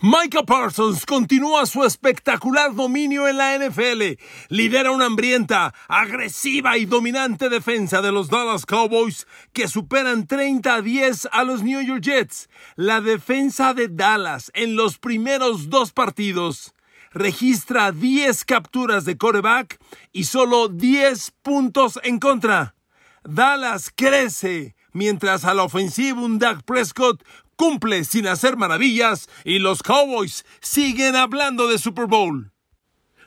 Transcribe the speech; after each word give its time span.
Micah 0.00 0.44
Parsons 0.44 1.04
continúa 1.04 1.66
su 1.66 1.82
espectacular 1.82 2.72
dominio 2.72 3.26
en 3.26 3.36
la 3.36 3.58
NFL. 3.58 4.16
Lidera 4.48 4.92
una 4.92 5.06
hambrienta, 5.06 5.74
agresiva 5.88 6.78
y 6.78 6.84
dominante 6.84 7.48
defensa 7.48 8.00
de 8.00 8.12
los 8.12 8.30
Dallas 8.30 8.64
Cowboys 8.64 9.26
que 9.52 9.66
superan 9.66 10.28
30 10.28 10.72
a 10.72 10.82
10 10.82 11.28
a 11.32 11.42
los 11.42 11.64
New 11.64 11.80
York 11.80 12.00
Jets. 12.00 12.48
La 12.76 13.00
defensa 13.00 13.74
de 13.74 13.88
Dallas 13.88 14.52
en 14.54 14.76
los 14.76 14.98
primeros 14.98 15.68
dos 15.68 15.90
partidos 15.90 16.74
registra 17.10 17.90
10 17.90 18.44
capturas 18.44 19.04
de 19.04 19.18
coreback 19.18 19.80
y 20.12 20.24
solo 20.24 20.68
10 20.68 21.32
puntos 21.42 21.98
en 22.04 22.20
contra. 22.20 22.76
Dallas 23.24 23.92
crece 23.92 24.76
mientras 24.92 25.44
a 25.44 25.54
la 25.54 25.64
ofensiva 25.64 26.20
un 26.20 26.38
Dak 26.38 26.62
Prescott 26.62 27.24
cumple 27.58 28.04
sin 28.04 28.28
hacer 28.28 28.56
maravillas 28.56 29.28
y 29.44 29.58
los 29.58 29.82
Cowboys 29.82 30.46
siguen 30.60 31.16
hablando 31.16 31.66
de 31.66 31.78
Super 31.78 32.06
Bowl. 32.06 32.52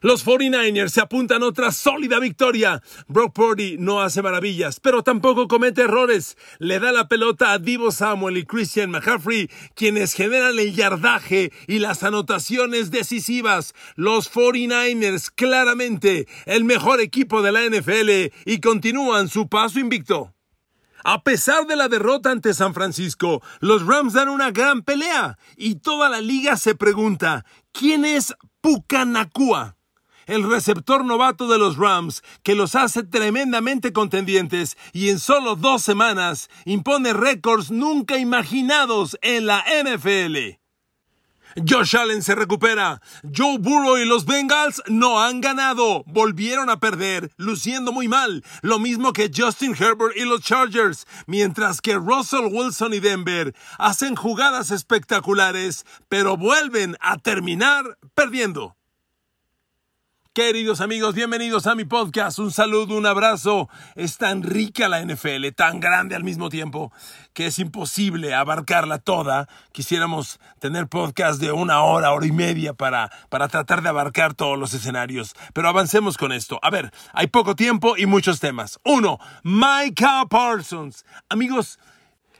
Los 0.03 0.25
49ers 0.25 0.89
se 0.89 1.01
apuntan 1.01 1.43
otra 1.43 1.71
sólida 1.71 2.17
victoria. 2.19 2.81
Brock 3.07 3.35
Purdy 3.35 3.75
no 3.77 4.01
hace 4.01 4.23
maravillas, 4.23 4.79
pero 4.79 5.03
tampoco 5.03 5.47
comete 5.47 5.83
errores. 5.83 6.37
Le 6.57 6.79
da 6.79 6.91
la 6.91 7.07
pelota 7.07 7.51
a 7.51 7.59
Divo 7.59 7.91
Samuel 7.91 8.37
y 8.37 8.45
Christian 8.45 8.89
McCaffrey, 8.89 9.47
quienes 9.75 10.13
generan 10.13 10.57
el 10.57 10.73
yardaje 10.73 11.51
y 11.67 11.77
las 11.79 12.01
anotaciones 12.01 12.89
decisivas. 12.89 13.75
Los 13.95 14.33
49ers 14.33 15.29
claramente 15.35 16.25
el 16.47 16.63
mejor 16.63 16.99
equipo 16.99 17.43
de 17.43 17.51
la 17.51 17.65
NFL 17.69 18.33
y 18.45 18.59
continúan 18.59 19.29
su 19.29 19.49
paso 19.49 19.79
invicto. 19.79 20.33
A 21.03 21.23
pesar 21.23 21.65
de 21.65 21.75
la 21.75 21.87
derrota 21.87 22.31
ante 22.31 22.53
San 22.53 22.73
Francisco, 22.73 23.41
los 23.59 23.85
Rams 23.85 24.13
dan 24.13 24.29
una 24.29 24.51
gran 24.51 24.83
pelea 24.83 25.37
y 25.57 25.75
toda 25.75 26.09
la 26.09 26.21
liga 26.21 26.57
se 26.57 26.75
pregunta, 26.75 27.45
¿quién 27.71 28.05
es 28.05 28.35
Pucanacua? 28.61 29.77
El 30.27 30.49
receptor 30.49 31.03
novato 31.03 31.47
de 31.47 31.57
los 31.57 31.77
Rams, 31.77 32.23
que 32.43 32.55
los 32.55 32.75
hace 32.75 33.03
tremendamente 33.03 33.91
contendientes 33.91 34.77
y 34.93 35.09
en 35.09 35.19
solo 35.19 35.55
dos 35.55 35.81
semanas 35.81 36.49
impone 36.65 37.13
récords 37.13 37.71
nunca 37.71 38.17
imaginados 38.17 39.17
en 39.21 39.47
la 39.47 39.65
NFL. 39.83 40.60
Josh 41.67 41.95
Allen 41.95 42.21
se 42.23 42.35
recupera. 42.35 43.01
Joe 43.23 43.57
Burrow 43.57 43.97
y 43.97 44.05
los 44.05 44.25
Bengals 44.25 44.81
no 44.87 45.21
han 45.21 45.41
ganado. 45.41 46.03
Volvieron 46.07 46.69
a 46.69 46.79
perder, 46.79 47.31
luciendo 47.37 47.91
muy 47.91 48.07
mal. 48.07 48.43
Lo 48.61 48.79
mismo 48.79 49.13
que 49.13 49.31
Justin 49.35 49.75
Herbert 49.77 50.15
y 50.15 50.25
los 50.25 50.41
Chargers. 50.41 51.05
Mientras 51.27 51.81
que 51.81 51.95
Russell 51.95 52.49
Wilson 52.51 52.93
y 52.93 52.99
Denver 52.99 53.55
hacen 53.77 54.15
jugadas 54.15 54.71
espectaculares, 54.71 55.85
pero 56.09 56.37
vuelven 56.37 56.97
a 57.01 57.17
terminar 57.17 57.97
perdiendo. 58.13 58.75
Queridos 60.33 60.79
amigos, 60.79 61.13
bienvenidos 61.13 61.67
a 61.67 61.75
mi 61.75 61.83
podcast. 61.83 62.39
Un 62.39 62.51
saludo, 62.51 62.95
un 62.95 63.05
abrazo. 63.05 63.67
Es 63.95 64.17
tan 64.17 64.43
rica 64.43 64.87
la 64.87 65.03
NFL, 65.03 65.45
tan 65.53 65.81
grande 65.81 66.15
al 66.15 66.23
mismo 66.23 66.47
tiempo, 66.47 66.93
que 67.33 67.47
es 67.47 67.59
imposible 67.59 68.33
abarcarla 68.33 68.99
toda. 68.99 69.49
Quisiéramos 69.73 70.39
tener 70.59 70.87
podcast 70.87 71.41
de 71.41 71.51
una 71.51 71.81
hora, 71.83 72.13
hora 72.13 72.25
y 72.25 72.31
media 72.31 72.73
para, 72.73 73.11
para 73.27 73.49
tratar 73.49 73.81
de 73.81 73.89
abarcar 73.89 74.33
todos 74.33 74.57
los 74.57 74.73
escenarios. 74.73 75.35
Pero 75.51 75.67
avancemos 75.67 76.17
con 76.17 76.31
esto. 76.31 76.61
A 76.61 76.69
ver, 76.69 76.93
hay 77.11 77.27
poco 77.27 77.57
tiempo 77.57 77.97
y 77.97 78.05
muchos 78.05 78.39
temas. 78.39 78.79
Uno, 78.85 79.19
Micah 79.43 80.27
Parsons. 80.29 81.03
Amigos, 81.27 81.77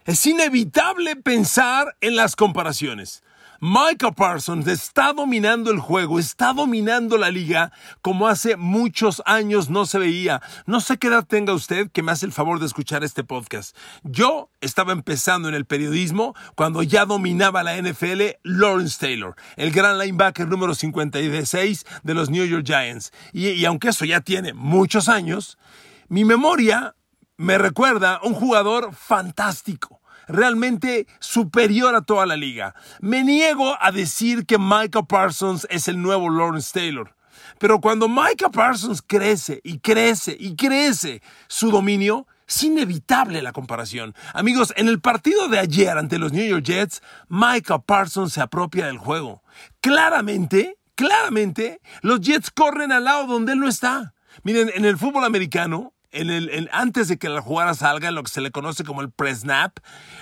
es 0.05 0.25
inevitable 0.25 1.17
pensar 1.17 1.97
en 1.99 2.15
las 2.15 2.37
comparaciones. 2.37 3.21
Michael 3.63 4.15
Parsons 4.15 4.65
está 4.65 5.13
dominando 5.13 5.69
el 5.69 5.77
juego, 5.77 6.17
está 6.17 6.51
dominando 6.51 7.19
la 7.19 7.29
liga 7.29 7.71
como 8.01 8.27
hace 8.27 8.57
muchos 8.57 9.21
años 9.27 9.69
no 9.69 9.85
se 9.85 9.99
veía. 9.99 10.41
No 10.65 10.81
sé 10.81 10.97
qué 10.97 11.09
edad 11.09 11.27
tenga 11.27 11.53
usted 11.53 11.91
que 11.91 12.01
me 12.01 12.11
hace 12.11 12.25
el 12.25 12.31
favor 12.31 12.59
de 12.59 12.65
escuchar 12.65 13.03
este 13.03 13.23
podcast. 13.23 13.77
Yo 14.01 14.49
estaba 14.61 14.93
empezando 14.93 15.47
en 15.47 15.53
el 15.53 15.65
periodismo 15.65 16.33
cuando 16.55 16.81
ya 16.81 17.05
dominaba 17.05 17.61
la 17.61 17.79
NFL 17.79 18.39
Lawrence 18.41 18.97
Taylor, 18.99 19.35
el 19.57 19.69
gran 19.69 19.99
linebacker 19.99 20.47
número 20.47 20.73
56 20.73 21.85
de 22.01 22.13
los 22.15 22.31
New 22.31 22.43
York 22.43 22.65
Giants. 22.65 23.13
Y, 23.31 23.49
y 23.49 23.65
aunque 23.65 23.89
eso 23.89 24.05
ya 24.05 24.21
tiene 24.21 24.55
muchos 24.55 25.07
años, 25.07 25.59
mi 26.07 26.25
memoria 26.25 26.95
me 27.37 27.59
recuerda 27.59 28.21
un 28.23 28.33
jugador 28.33 28.91
fantástico 28.95 30.00
realmente 30.27 31.07
superior 31.19 31.95
a 31.95 32.01
toda 32.01 32.25
la 32.25 32.35
liga. 32.35 32.75
Me 32.99 33.23
niego 33.23 33.75
a 33.79 33.91
decir 33.91 34.45
que 34.45 34.57
Micah 34.57 35.03
Parsons 35.03 35.67
es 35.69 35.87
el 35.87 36.01
nuevo 36.01 36.29
Lawrence 36.29 36.71
Taylor. 36.73 37.15
Pero 37.59 37.79
cuando 37.79 38.07
Micah 38.07 38.49
Parsons 38.49 39.01
crece 39.01 39.61
y 39.63 39.79
crece 39.79 40.35
y 40.39 40.55
crece 40.55 41.21
su 41.47 41.71
dominio, 41.71 42.27
es 42.47 42.63
inevitable 42.63 43.41
la 43.41 43.53
comparación. 43.53 44.13
Amigos, 44.33 44.73
en 44.75 44.87
el 44.87 44.99
partido 44.99 45.47
de 45.47 45.59
ayer 45.59 45.97
ante 45.97 46.19
los 46.19 46.33
New 46.33 46.45
York 46.45 46.65
Jets, 46.65 47.01
Micah 47.29 47.79
Parsons 47.79 48.33
se 48.33 48.41
apropia 48.41 48.87
del 48.87 48.97
juego. 48.97 49.41
Claramente, 49.79 50.77
claramente, 50.95 51.81
los 52.01 52.19
Jets 52.19 52.51
corren 52.51 52.91
al 52.91 53.05
lado 53.05 53.27
donde 53.27 53.53
él 53.53 53.59
no 53.59 53.69
está. 53.69 54.13
Miren, 54.43 54.71
en 54.73 54.85
el 54.85 54.97
fútbol 54.97 55.23
americano, 55.23 55.93
en 56.11 56.29
el, 56.29 56.69
antes 56.71 57.07
de 57.07 57.17
que 57.17 57.29
la 57.29 57.41
jugada 57.41 57.73
salga, 57.73 58.09
en 58.09 58.15
lo 58.15 58.23
que 58.23 58.31
se 58.31 58.41
le 58.41 58.51
conoce 58.51 58.83
como 58.83 59.01
el 59.01 59.11
pre-snap, 59.11 59.77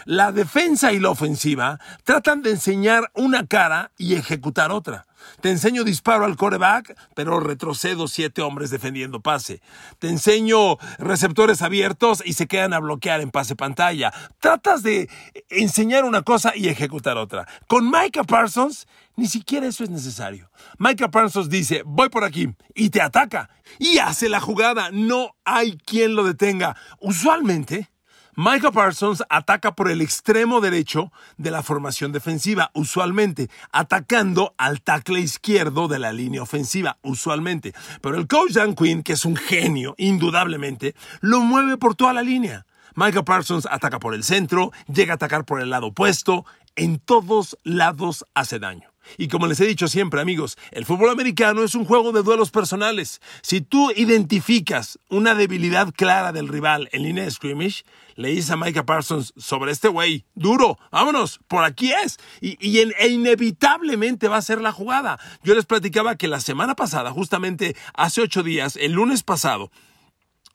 la 0.05 0.31
defensa 0.31 0.93
y 0.93 0.99
la 0.99 1.09
ofensiva 1.09 1.79
tratan 2.03 2.41
de 2.41 2.51
enseñar 2.51 3.11
una 3.13 3.47
cara 3.47 3.91
y 3.97 4.15
ejecutar 4.15 4.71
otra. 4.71 5.05
Te 5.41 5.49
enseño 5.49 5.83
disparo 5.83 6.25
al 6.25 6.35
coreback, 6.35 6.95
pero 7.15 7.39
retrocedo 7.39 8.07
siete 8.07 8.41
hombres 8.41 8.69
defendiendo 8.69 9.21
pase. 9.21 9.61
Te 9.99 10.07
enseño 10.09 10.77
receptores 10.97 11.61
abiertos 11.61 12.23
y 12.25 12.33
se 12.33 12.47
quedan 12.47 12.73
a 12.73 12.79
bloquear 12.79 13.21
en 13.21 13.31
pase 13.31 13.55
pantalla. 13.55 14.13
Tratas 14.39 14.83
de 14.83 15.09
enseñar 15.49 16.05
una 16.05 16.21
cosa 16.21 16.53
y 16.55 16.67
ejecutar 16.69 17.17
otra. 17.17 17.47
Con 17.67 17.89
Micah 17.89 18.23
Parsons, 18.23 18.87
ni 19.19 19.27
siquiera 19.27 19.67
eso 19.67 19.83
es 19.83 19.89
necesario. 19.89 20.49
Micah 20.77 21.11
Parsons 21.11 21.49
dice, 21.49 21.83
voy 21.85 22.09
por 22.09 22.23
aquí, 22.23 22.55
y 22.73 22.89
te 22.89 23.01
ataca, 23.01 23.49
y 23.77 23.97
hace 23.97 24.29
la 24.29 24.39
jugada. 24.39 24.89
No 24.91 25.35
hay 25.43 25.77
quien 25.77 26.15
lo 26.15 26.23
detenga. 26.23 26.77
Usualmente, 26.99 27.89
Michael 28.35 28.71
Parsons 28.73 29.21
ataca 29.29 29.75
por 29.75 29.91
el 29.91 29.99
extremo 29.99 30.61
derecho 30.61 31.11
de 31.35 31.51
la 31.51 31.63
formación 31.63 32.13
defensiva, 32.13 32.71
usualmente, 32.73 33.49
atacando 33.73 34.55
al 34.57 34.81
tackle 34.81 35.19
izquierdo 35.19 35.89
de 35.89 35.99
la 35.99 36.13
línea 36.13 36.41
ofensiva, 36.41 36.97
usualmente. 37.01 37.73
Pero 38.01 38.17
el 38.17 38.27
coach 38.27 38.53
Dan 38.53 38.75
Quinn, 38.75 39.03
que 39.03 39.13
es 39.13 39.25
un 39.25 39.35
genio, 39.35 39.95
indudablemente, 39.97 40.95
lo 41.19 41.41
mueve 41.41 41.75
por 41.75 41.95
toda 41.95 42.13
la 42.13 42.21
línea. 42.21 42.65
Michael 42.95 43.25
Parsons 43.25 43.67
ataca 43.69 43.99
por 43.99 44.13
el 44.13 44.23
centro, 44.23 44.71
llega 44.87 45.13
a 45.13 45.15
atacar 45.15 45.43
por 45.43 45.59
el 45.59 45.69
lado 45.69 45.87
opuesto, 45.87 46.45
en 46.77 46.99
todos 46.99 47.57
lados 47.63 48.25
hace 48.33 48.57
daño. 48.57 48.89
Y 49.17 49.27
como 49.27 49.47
les 49.47 49.59
he 49.59 49.65
dicho 49.65 49.87
siempre, 49.87 50.21
amigos, 50.21 50.57
el 50.71 50.85
fútbol 50.85 51.09
americano 51.09 51.63
es 51.63 51.75
un 51.75 51.85
juego 51.85 52.11
de 52.11 52.23
duelos 52.23 52.51
personales. 52.51 53.21
Si 53.41 53.61
tú 53.61 53.91
identificas 53.95 54.99
una 55.09 55.35
debilidad 55.35 55.93
clara 55.93 56.31
del 56.31 56.47
rival 56.47 56.89
en 56.91 57.03
línea 57.03 57.23
de 57.23 57.31
scrimmage, 57.31 57.83
le 58.15 58.29
dices 58.29 58.51
a 58.51 58.57
Micah 58.57 58.85
Parsons 58.85 59.33
sobre 59.37 59.71
este 59.71 59.87
güey, 59.87 60.25
duro, 60.35 60.77
vámonos, 60.91 61.39
por 61.47 61.63
aquí 61.63 61.93
es. 61.93 62.17
Y, 62.41 62.57
e 62.79 63.07
inevitablemente 63.07 64.27
va 64.27 64.37
a 64.37 64.41
ser 64.41 64.61
la 64.61 64.73
jugada. 64.73 65.19
Yo 65.43 65.55
les 65.55 65.65
platicaba 65.65 66.17
que 66.17 66.27
la 66.27 66.41
semana 66.41 66.75
pasada, 66.75 67.11
justamente 67.11 67.75
hace 67.93 68.21
ocho 68.21 68.43
días, 68.43 68.75
el 68.75 68.91
lunes 68.91 69.23
pasado, 69.23 69.71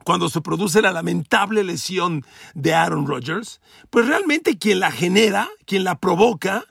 cuando 0.04 0.28
se 0.28 0.42
produce 0.42 0.82
la 0.82 0.92
lamentable 0.92 1.64
lesión 1.64 2.24
de 2.52 2.74
Aaron 2.74 3.06
Rodgers, 3.06 3.60
pues 3.88 4.06
realmente 4.06 4.58
quien 4.58 4.80
la 4.80 4.92
genera, 4.92 5.48
quien 5.64 5.84
la 5.84 5.98
provoca, 5.98 6.64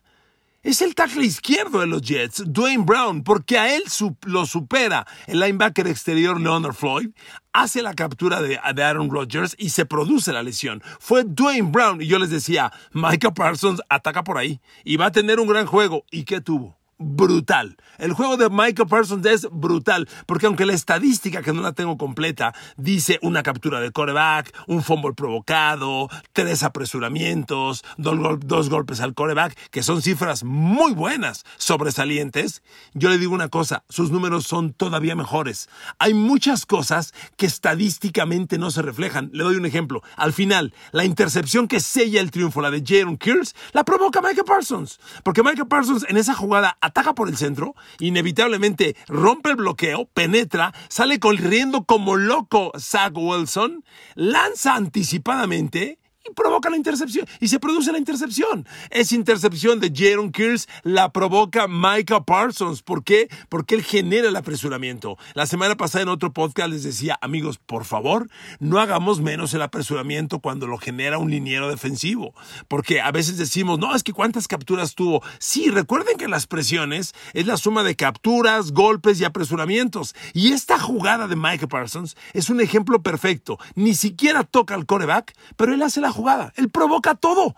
es 0.63 0.81
el 0.81 0.95
tackle 0.95 1.25
izquierdo 1.25 1.81
de 1.81 1.87
los 1.87 2.01
Jets, 2.01 2.43
Dwayne 2.47 2.85
Brown, 2.85 3.23
porque 3.23 3.57
a 3.57 3.75
él 3.75 3.83
lo 4.23 4.45
supera 4.45 5.05
el 5.27 5.41
linebacker 5.41 5.87
exterior 5.87 6.39
Leonard 6.39 6.73
Floyd, 6.73 7.09
hace 7.51 7.81
la 7.81 7.93
captura 7.93 8.41
de, 8.41 8.57
Aaron 8.57 9.11
Rodgers 9.11 9.55
y 9.59 9.69
se 9.69 9.85
produce 9.85 10.31
la 10.31 10.41
lesión. 10.41 10.81
Fue 10.99 11.23
Dwayne 11.25 11.69
Brown 11.69 12.01
y 12.01 12.07
yo 12.07 12.17
les 12.17 12.29
decía, 12.29 12.71
Micah 12.93 13.33
Parsons 13.33 13.81
ataca 13.89 14.23
por 14.23 14.37
ahí 14.37 14.61
y 14.85 14.95
va 14.95 15.07
a 15.07 15.11
tener 15.11 15.39
un 15.39 15.47
gran 15.47 15.65
juego. 15.65 16.05
¿Y 16.09 16.23
qué 16.23 16.41
tuvo? 16.41 16.77
Brutal. 16.97 17.77
El 17.97 18.13
juego 18.13 18.37
de 18.37 18.49
Michael 18.49 18.87
Parsons 18.87 19.25
es 19.25 19.47
brutal, 19.51 20.09
porque 20.25 20.47
aunque 20.47 20.65
la 20.65 20.73
estadística, 20.73 21.41
que 21.41 21.53
no 21.53 21.61
la 21.61 21.73
tengo 21.73 21.97
completa, 21.97 22.53
dice 22.75 23.19
una 23.21 23.43
captura 23.43 23.79
de 23.79 23.91
coreback, 23.91 24.53
un 24.67 24.83
fumble 24.83 25.13
provocado, 25.13 26.09
tres 26.33 26.63
apresuramientos, 26.63 27.83
dos, 27.97 28.69
golpes 28.69 28.99
al 29.01 29.13
coreback, 29.13 29.55
que 29.69 29.83
son 29.83 30.01
cifras 30.01 30.43
muy 30.43 30.93
buenas, 30.93 31.45
sobresalientes, 31.57 32.63
yo 32.93 33.09
le 33.09 33.17
digo 33.17 33.33
una 33.33 33.49
cosa, 33.49 33.83
sus 33.89 34.11
números 34.11 34.45
son 34.45 34.73
todavía 34.73 35.15
mejores. 35.15 35.69
Hay 35.99 36.13
muchas 36.13 36.65
cosas 36.65 37.13
que 37.37 37.45
estadísticamente 37.45 38.57
no 38.57 38.71
se 38.71 38.81
reflejan. 38.81 39.29
Le 39.33 39.43
doy 39.43 39.55
un 39.55 39.65
ejemplo. 39.65 40.01
Al 40.15 40.33
final, 40.33 40.73
la 40.91 41.05
intercepción 41.05 41.67
que 41.67 41.79
sella 41.79 42.21
el 42.21 42.31
triunfo, 42.31 42.61
la 42.61 42.71
de 42.71 42.83
Jaron 42.85 43.17
Kears, 43.17 43.55
la 43.71 43.83
provoca 43.83 44.21
Michael 44.21 44.45
Parsons, 44.45 44.99
porque 45.23 45.43
Michael 45.43 45.67
Parsons 45.67 46.05
en 46.09 46.17
esa 46.17 46.33
jugada 46.33 46.77
ataca 46.83 47.13
por 47.15 47.29
el 47.29 47.37
centro, 47.37 47.75
inevitablemente 47.99 48.95
rompe 49.07 49.51
el 49.51 49.55
bloqueo, 49.55 50.05
penetra, 50.05 50.73
sale 50.89 51.19
corriendo 51.19 51.85
como 51.85 52.17
loco 52.17 52.71
Zach 52.77 53.13
Wilson, 53.15 53.83
lanza 54.15 54.75
anticipadamente 54.75 55.99
provoca 56.33 56.69
la 56.69 56.77
intercepción. 56.77 57.27
Y 57.39 57.47
se 57.47 57.59
produce 57.59 57.91
la 57.91 57.97
intercepción. 57.97 58.67
Esa 58.89 59.15
intercepción 59.15 59.79
de 59.79 59.91
Jaron 59.95 60.31
Kears 60.31 60.67
la 60.83 61.11
provoca 61.11 61.67
Micah 61.67 62.23
Parsons. 62.23 62.81
¿Por 62.81 63.03
qué? 63.03 63.29
Porque 63.49 63.75
él 63.75 63.83
genera 63.83 64.29
el 64.29 64.35
apresuramiento. 64.35 65.17
La 65.33 65.45
semana 65.45 65.77
pasada 65.77 66.03
en 66.03 66.09
otro 66.09 66.33
podcast 66.33 66.69
les 66.69 66.83
decía, 66.83 67.17
amigos, 67.21 67.59
por 67.59 67.85
favor, 67.85 68.29
no 68.59 68.79
hagamos 68.79 69.21
menos 69.21 69.53
el 69.53 69.61
apresuramiento 69.61 70.39
cuando 70.39 70.67
lo 70.67 70.77
genera 70.77 71.17
un 71.17 71.29
liniero 71.29 71.69
defensivo. 71.69 72.33
Porque 72.67 73.01
a 73.01 73.11
veces 73.11 73.37
decimos, 73.37 73.79
no, 73.79 73.95
es 73.95 74.03
que 74.03 74.13
cuántas 74.13 74.47
capturas 74.47 74.95
tuvo. 74.95 75.21
Sí, 75.39 75.69
recuerden 75.69 76.17
que 76.17 76.27
las 76.27 76.47
presiones 76.47 77.13
es 77.33 77.45
la 77.45 77.57
suma 77.57 77.83
de 77.83 77.95
capturas, 77.95 78.71
golpes 78.71 79.19
y 79.19 79.25
apresuramientos. 79.25 80.15
Y 80.33 80.51
esta 80.51 80.79
jugada 80.79 81.27
de 81.27 81.35
Micah 81.35 81.67
Parsons 81.67 82.15
es 82.33 82.49
un 82.49 82.61
ejemplo 82.61 83.01
perfecto. 83.01 83.59
Ni 83.75 83.93
siquiera 83.93 84.43
toca 84.43 84.75
al 84.75 84.85
coreback, 84.85 85.33
pero 85.55 85.73
él 85.73 85.81
hace 85.81 86.01
la 86.01 86.11
jugada. 86.11 86.22
Él 86.55 86.69
provoca 86.69 87.15
todo. 87.15 87.55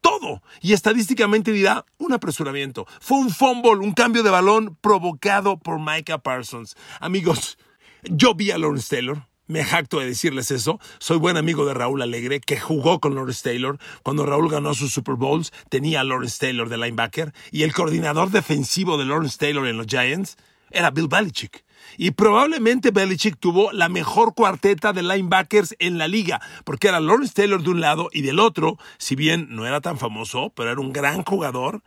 Todo. 0.00 0.42
Y 0.60 0.72
estadísticamente 0.74 1.52
dirá 1.52 1.84
un 1.98 2.12
apresuramiento. 2.12 2.86
Fue 3.00 3.18
un 3.18 3.30
fumble, 3.30 3.84
un 3.84 3.92
cambio 3.92 4.22
de 4.22 4.30
balón 4.30 4.76
provocado 4.80 5.58
por 5.58 5.80
Micah 5.80 6.18
Parsons. 6.18 6.76
Amigos, 7.00 7.58
yo 8.04 8.34
vi 8.34 8.50
a 8.50 8.58
Lawrence 8.58 8.94
Taylor. 8.94 9.26
Me 9.48 9.64
jacto 9.64 9.98
de 9.98 10.06
decirles 10.06 10.50
eso. 10.50 10.78
Soy 10.98 11.16
buen 11.16 11.38
amigo 11.38 11.64
de 11.64 11.72
Raúl 11.72 12.02
Alegre, 12.02 12.38
que 12.38 12.60
jugó 12.60 13.00
con 13.00 13.14
Lawrence 13.14 13.42
Taylor. 13.42 13.78
Cuando 14.02 14.26
Raúl 14.26 14.50
ganó 14.50 14.74
sus 14.74 14.92
Super 14.92 15.14
Bowls, 15.14 15.52
tenía 15.70 16.02
a 16.02 16.04
Lawrence 16.04 16.38
Taylor 16.38 16.68
de 16.68 16.76
linebacker. 16.76 17.32
Y 17.50 17.62
el 17.62 17.72
coordinador 17.72 18.30
defensivo 18.30 18.98
de 18.98 19.06
Lawrence 19.06 19.38
Taylor 19.38 19.66
en 19.66 19.78
los 19.78 19.86
Giants 19.86 20.36
era 20.70 20.90
Bill 20.90 21.08
Belichick. 21.08 21.64
Y 21.96 22.12
probablemente 22.12 22.90
Belichick 22.90 23.38
tuvo 23.38 23.72
la 23.72 23.88
mejor 23.88 24.34
cuarteta 24.34 24.92
de 24.92 25.02
linebackers 25.02 25.74
en 25.78 25.98
la 25.98 26.08
liga, 26.08 26.40
porque 26.64 26.88
era 26.88 27.00
Lawrence 27.00 27.34
Taylor 27.34 27.62
de 27.62 27.70
un 27.70 27.80
lado 27.80 28.08
y 28.12 28.22
del 28.22 28.38
otro, 28.38 28.78
si 28.98 29.16
bien 29.16 29.48
no 29.50 29.66
era 29.66 29.80
tan 29.80 29.98
famoso, 29.98 30.52
pero 30.54 30.70
era 30.70 30.80
un 30.80 30.92
gran 30.92 31.24
jugador. 31.24 31.82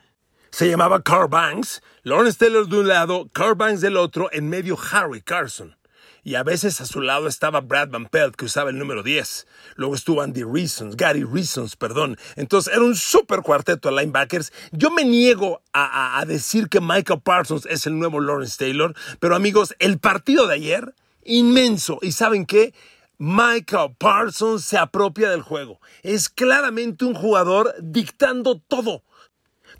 Se 0.52 0.70
llamaba 0.70 1.02
Carl 1.02 1.30
Banks, 1.30 1.82
Lawrence 2.04 2.38
Taylor 2.38 2.68
de 2.68 2.80
un 2.80 2.88
lado, 2.88 3.30
Carl 3.32 3.56
Banks 3.56 3.82
del 3.82 3.96
otro, 3.96 4.30
en 4.34 4.50
medio 4.50 4.78
Harry 4.92 5.22
Carson 5.22 5.76
y 6.24 6.36
a 6.36 6.44
veces 6.44 6.82
a 6.82 6.86
su 6.86 7.02
lado 7.02 7.28
estaba 7.28 7.62
Brad 7.62 7.90
Van 7.90 8.06
Pelt, 8.06 8.36
que 8.36 8.46
usaba 8.46 8.70
el 8.70 8.78
número 8.78 9.04
10. 9.04 9.48
Luego 9.76 9.96
estuvo 9.96 10.22
Andy 10.22 10.44
Reasons, 10.44 10.96
Gary 10.96 11.24
Reasons, 11.24 11.76
perdón. 11.76 12.18
Entonces 12.36 12.74
era 12.74 12.84
un 12.84 12.96
super 12.96 13.42
cuarteto 13.42 13.90
de 13.90 14.02
linebackers. 14.02 14.54
Yo 14.72 14.92
me 14.92 15.04
niego 15.04 15.62
a, 15.74 16.20
a 16.20 16.26
decir 16.26 16.70
que 16.70 16.82
Michael 16.82 17.22
Parsons 17.22 17.66
es 17.66 17.88
el 17.88 17.98
nuevo 17.98 18.20
Lawrence 18.20 18.58
Taylor, 18.58 18.96
pero 19.20 19.36
amigos, 19.36 19.76
el 19.80 20.00
partido 20.00 20.48
de 20.48 20.56
ayer, 20.56 20.94
inmenso. 21.24 22.00
¿Y 22.02 22.12
saben 22.12 22.46
qué? 22.46 22.74
Michael 23.18 23.96
Parsons 24.00 24.66
se 24.66 24.80
apropia 24.80 25.30
del 25.30 25.44
juego. 25.44 25.80
Es 26.02 26.28
claramente 26.28 27.06
un 27.06 27.14
jugador 27.14 27.76
dictando 27.80 28.60
todo. 28.60 29.04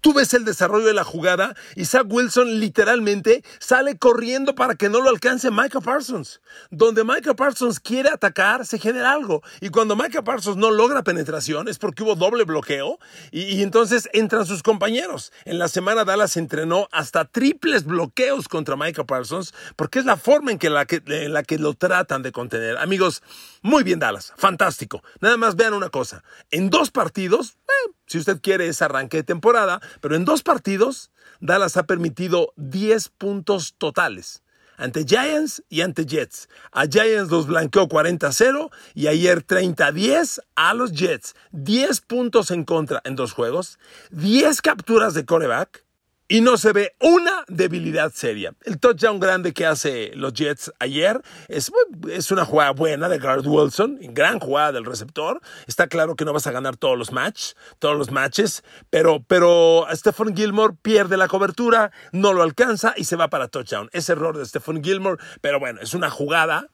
Tú 0.02 0.14
ves 0.14 0.34
el 0.34 0.46
desarrollo 0.46 0.88
de 0.88 0.96
la 0.96 1.04
jugada 1.04 1.56
y 1.76 1.86
Zach 1.86 2.08
Wilson 2.10 2.60
literalmente 2.60 3.44
sale 3.60 4.00
corriendo 4.00 4.56
para 4.56 4.74
que 4.74 4.90
no 4.90 5.00
lo 5.00 5.10
alcance 5.10 5.52
Micah 5.52 5.80
Parsons. 5.80 6.42
Donde 6.72 7.04
Micah 7.04 7.36
Parsons 7.36 7.80
quiere 7.80 8.10
atacar, 8.10 8.66
se 8.66 8.80
genera 8.80 9.12
algo. 9.14 9.44
Y 9.60 9.70
cuando 9.70 9.96
Micah 9.96 10.24
Parsons 10.24 10.58
no 10.58 10.72
logra 10.72 11.04
penetración 11.04 11.68
es 11.68 11.78
porque 11.78 12.02
hubo 12.02 12.16
doble 12.16 12.46
bloqueo 12.46 12.98
y, 13.32 13.62
entonces 13.62 14.10
entran 14.12 14.48
sus 14.48 14.64
compañeros. 14.64 15.32
En 15.46 15.60
la 15.60 15.68
semana 15.68 16.04
Dallas 16.04 16.36
entrenó 16.36 16.88
hasta 16.92 17.26
triples 17.26 17.86
bloqueos 17.86 18.48
contra 18.48 18.76
Micah 18.76 19.06
Parsons 19.06 19.54
porque 19.76 20.00
es 20.00 20.06
la 20.06 20.18
forma 20.18 20.52
en, 20.52 20.58
que 20.58 20.72
la, 20.72 20.86
que, 20.86 21.04
en 21.06 21.32
la 21.32 21.44
que 21.44 21.60
lo 21.60 21.76
tratan 21.76 22.24
de 22.24 22.32
contener. 22.32 22.78
Amigos, 22.80 23.22
muy 23.62 23.84
bien 23.84 24.00
Dallas, 24.00 24.34
fantástico. 24.36 25.04
Nada 25.20 25.38
más 25.38 25.56
vean 25.56 25.76
una 25.76 25.90
cosa. 25.90 26.24
En 26.50 26.72
dos 26.72 26.90
partidos, 26.90 27.58
eh, 27.68 27.92
si 28.12 28.18
usted 28.18 28.42
quiere 28.42 28.68
ese 28.68 28.84
arranque 28.84 29.18
de 29.18 29.24
temporada, 29.24 29.80
pero 30.02 30.18
en 30.18 30.26
dos 30.26 30.44
partidos, 30.44 31.12
Dallas 31.40 31.78
ha 31.78 31.84
permitido 31.84 32.52
10 32.58 33.08
puntos 33.08 33.74
totales 33.78 34.44
ante 34.76 35.06
Giants 35.06 35.64
y 35.70 35.80
ante 35.80 36.06
Jets. 36.06 36.50
A 36.74 36.88
Giants 36.88 37.32
los 37.32 37.48
blanqueó 37.48 37.88
40-0 37.88 38.70
y 38.96 39.08
ayer 39.08 39.46
30-10 39.46 40.42
a 40.56 40.74
los 40.74 40.92
Jets. 40.92 41.36
10 41.52 42.02
puntos 42.02 42.52
en 42.52 42.66
contra 42.66 43.00
en 43.06 43.16
dos 43.16 43.32
juegos, 43.32 43.80
10 44.10 44.62
capturas 44.62 45.14
de 45.14 45.24
coreback 45.24 45.86
y 46.32 46.40
no 46.40 46.56
se 46.56 46.72
ve 46.72 46.96
una 47.02 47.44
debilidad 47.50 48.14
seria. 48.14 48.54
El 48.64 48.80
touchdown 48.80 49.20
grande 49.20 49.52
que 49.52 49.66
hace 49.66 50.12
los 50.16 50.32
Jets 50.32 50.72
ayer 50.80 51.22
es, 51.50 51.70
es 52.10 52.32
una 52.32 52.46
jugada 52.46 52.72
buena 52.72 53.10
de 53.10 53.20
Garrett 53.20 53.46
Wilson, 53.46 54.00
gran 54.00 54.40
jugada 54.40 54.72
del 54.72 54.86
receptor. 54.86 55.42
Está 55.68 55.88
claro 55.88 56.16
que 56.16 56.24
no 56.24 56.32
vas 56.32 56.48
a 56.48 56.54
ganar 56.54 56.78
todos 56.78 56.98
los 56.98 57.12
matches, 57.12 57.58
todos 57.80 57.98
los 57.98 58.12
matches, 58.12 58.64
pero, 58.90 59.22
pero 59.28 59.86
Stephen 59.92 60.34
Gilmore 60.34 60.74
pierde 60.82 61.18
la 61.18 61.28
cobertura, 61.28 61.92
no 62.14 62.32
lo 62.32 62.44
alcanza 62.44 62.94
y 62.96 63.04
se 63.04 63.18
va 63.18 63.30
para 63.30 63.50
touchdown. 63.50 63.90
Es 63.92 64.08
error 64.08 64.38
de 64.38 64.46
Stephen 64.46 64.82
Gilmore, 64.82 65.22
pero 65.42 65.60
bueno, 65.60 65.82
es 65.82 65.94
una 65.94 66.10
jugada 66.10 66.70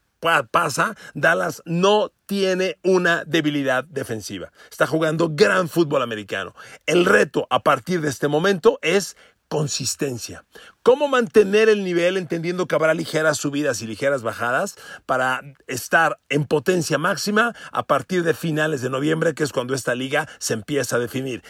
pasa, 0.51 0.95
Dallas 1.13 1.62
no 1.65 2.12
tiene 2.25 2.77
una 2.83 3.24
debilidad 3.25 3.83
defensiva. 3.86 4.51
Está 4.69 4.88
jugando 4.88 5.30
gran 5.31 5.69
fútbol 5.69 6.01
americano. 6.01 6.54
El 6.86 7.06
reto 7.06 7.48
a 7.50 7.62
partir 7.62 8.01
de 8.01 8.09
este 8.09 8.27
momento 8.27 8.80
es 8.81 9.15
consistencia. 9.48 10.46
¿Cómo 10.84 11.08
mantener 11.08 11.70
el 11.70 11.84
nivel 11.84 12.18
entendiendo 12.18 12.68
que 12.68 12.76
habrá 12.76 12.94
ligeras 12.94 13.38
subidas 13.38 13.82
y 13.82 13.88
ligeras 13.88 14.24
bajadas 14.24 14.76
para 15.06 15.42
estar 15.68 16.20
en 16.30 16.46
potencia 16.46 16.98
máxima 16.98 17.56
a 17.72 17.84
partir 17.88 18.24
de 18.24 18.34
finales 18.34 18.82
de 18.82 18.90
noviembre, 18.90 19.34
que 19.34 19.44
es 19.44 19.54
cuando 19.54 19.74
esta 19.74 19.96
liga 19.96 20.28
se 20.40 20.54
empieza 20.54 20.98
a 20.98 21.00
definir, 21.00 21.44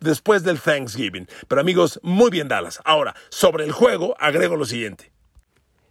después 0.00 0.42
del 0.42 0.60
Thanksgiving? 0.60 1.28
Pero 1.48 1.60
amigos, 1.60 2.00
muy 2.02 2.30
bien 2.30 2.48
Dallas. 2.48 2.80
Ahora, 2.84 3.14
sobre 3.30 3.64
el 3.64 3.72
juego, 3.72 4.16
agrego 4.18 4.56
lo 4.56 4.64
siguiente. 4.64 5.12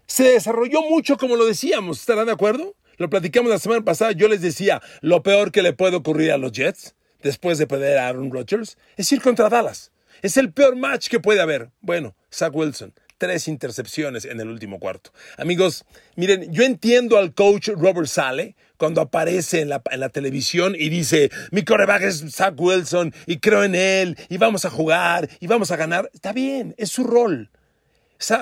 Se 0.05 0.23
desarrolló 0.23 0.81
mucho 0.81 1.17
como 1.17 1.35
lo 1.35 1.45
decíamos, 1.45 1.99
¿estarán 1.99 2.25
de 2.25 2.33
acuerdo? 2.33 2.75
Lo 2.97 3.09
platicamos 3.09 3.49
la 3.49 3.57
semana 3.57 3.83
pasada, 3.83 4.11
yo 4.11 4.27
les 4.27 4.41
decía, 4.41 4.81
lo 5.01 5.23
peor 5.23 5.51
que 5.51 5.63
le 5.63 5.73
puede 5.73 5.95
ocurrir 5.95 6.31
a 6.31 6.37
los 6.37 6.51
Jets 6.51 6.95
después 7.23 7.57
de 7.57 7.65
perder 7.65 7.97
a 7.97 8.09
Aaron 8.09 8.31
Rodgers 8.31 8.77
es 8.97 9.11
ir 9.11 9.21
contra 9.21 9.49
Dallas. 9.49 9.92
Es 10.23 10.37
el 10.37 10.53
peor 10.53 10.77
match 10.77 11.09
que 11.09 11.19
puede 11.19 11.41
haber. 11.41 11.69
Bueno, 11.81 12.15
Zach 12.31 12.55
Wilson, 12.55 12.93
tres 13.17 13.49
intercepciones 13.49 14.23
en 14.23 14.39
el 14.39 14.47
último 14.47 14.79
cuarto. 14.79 15.11
Amigos, 15.37 15.83
miren, 16.15 16.49
yo 16.53 16.63
entiendo 16.63 17.17
al 17.17 17.33
coach 17.33 17.67
Robert 17.75 18.07
Sale 18.07 18.55
cuando 18.77 19.01
aparece 19.01 19.59
en 19.59 19.67
la, 19.67 19.81
televisión 20.13 20.75
y 20.79 20.87
dice, 20.87 21.29
mi 21.51 21.65
coreback 21.65 22.03
es 22.03 22.23
Zach 22.33 22.53
Wilson 22.57 23.13
y 23.25 23.39
creo 23.39 23.65
en 23.65 23.75
él 23.75 24.17
y 24.29 24.37
vamos 24.37 24.63
a 24.63 24.69
jugar 24.69 25.29
y 25.41 25.47
vamos 25.47 25.71
a 25.71 25.75
ganar. 25.75 26.09
Está 26.13 26.31
bien, 26.31 26.73
es 26.77 26.89
su 26.89 27.03
rol. 27.03 27.49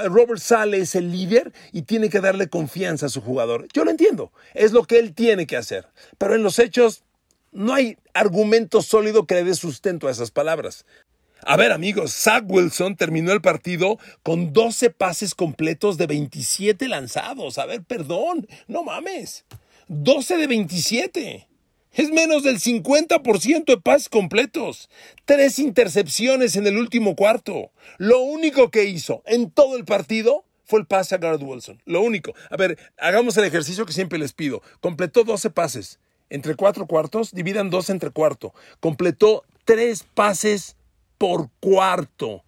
Robert 0.06 0.40
Sale 0.40 0.78
es 0.78 0.94
el 0.94 1.12
líder 1.12 1.52
y 1.72 1.82
tiene 1.82 2.12
que 2.12 2.22
darle 2.22 2.48
confianza 2.48 3.08
a 3.08 3.10
su 3.10 3.22
jugador. 3.22 3.68
Yo 3.74 3.84
lo 3.84 3.90
entiendo, 3.90 4.32
es 4.54 4.72
lo 4.72 4.84
que 4.84 5.00
él 5.00 5.16
tiene 5.16 5.48
que 5.48 5.58
hacer. 5.58 5.88
Pero 6.20 6.36
en 6.36 6.44
los 6.44 6.60
hechos 6.60 7.04
no 7.52 7.74
hay 7.74 7.98
argumento 8.14 8.82
sólido 8.82 9.26
que 9.26 9.36
le 9.36 9.44
dé 9.44 9.56
sustento 9.56 10.08
a 10.08 10.12
esas 10.12 10.32
palabras. 10.32 10.86
A 11.44 11.58
ver 11.58 11.72
amigos, 11.72 12.14
Zach 12.14 12.44
Wilson 12.48 12.96
terminó 12.96 13.32
el 13.32 13.42
partido 13.42 13.98
con 14.22 14.54
12 14.54 14.92
pases 14.92 15.34
completos 15.34 15.98
de 15.98 16.06
27 16.06 16.88
lanzados. 16.88 17.58
A 17.58 17.66
ver, 17.66 17.84
perdón, 17.84 18.48
no 18.68 18.84
mames. 18.84 19.46
12 19.88 20.38
de 20.38 20.48
27. 20.48 21.48
Es 21.94 22.10
menos 22.12 22.44
del 22.44 22.60
50% 22.60 23.66
de 23.66 23.78
pases 23.78 24.08
completos. 24.08 24.90
Tres 25.26 25.58
intercepciones 25.58 26.56
en 26.56 26.68
el 26.68 26.78
último 26.78 27.16
cuarto. 27.16 27.72
Lo 27.98 28.20
único 28.20 28.70
que 28.70 28.86
hizo 28.86 29.24
en 29.26 29.50
todo 29.50 29.78
el 29.78 29.84
partido 29.84 30.46
fue 30.64 30.80
el 30.80 30.86
pase 30.86 31.16
a 31.16 31.18
Garrett 31.18 31.42
Wilson. 31.44 31.82
Lo 31.86 32.02
único. 32.02 32.34
A 32.50 32.56
ver, 32.56 32.78
hagamos 32.98 33.36
el 33.38 33.46
ejercicio 33.46 33.86
que 33.86 33.94
siempre 33.94 34.20
les 34.20 34.32
pido. 34.32 34.62
Completó 34.80 35.24
12 35.24 35.50
pases 35.50 36.00
entre 36.30 36.56
cuatro 36.56 36.86
cuartos. 36.86 37.32
Dividan 37.32 37.72
dos 37.72 37.90
entre 37.90 38.12
cuarto. 38.12 38.54
Completó 38.80 39.44
tres 39.66 40.06
pases 40.14 40.78
por 41.22 41.52
cuarto. 41.60 42.44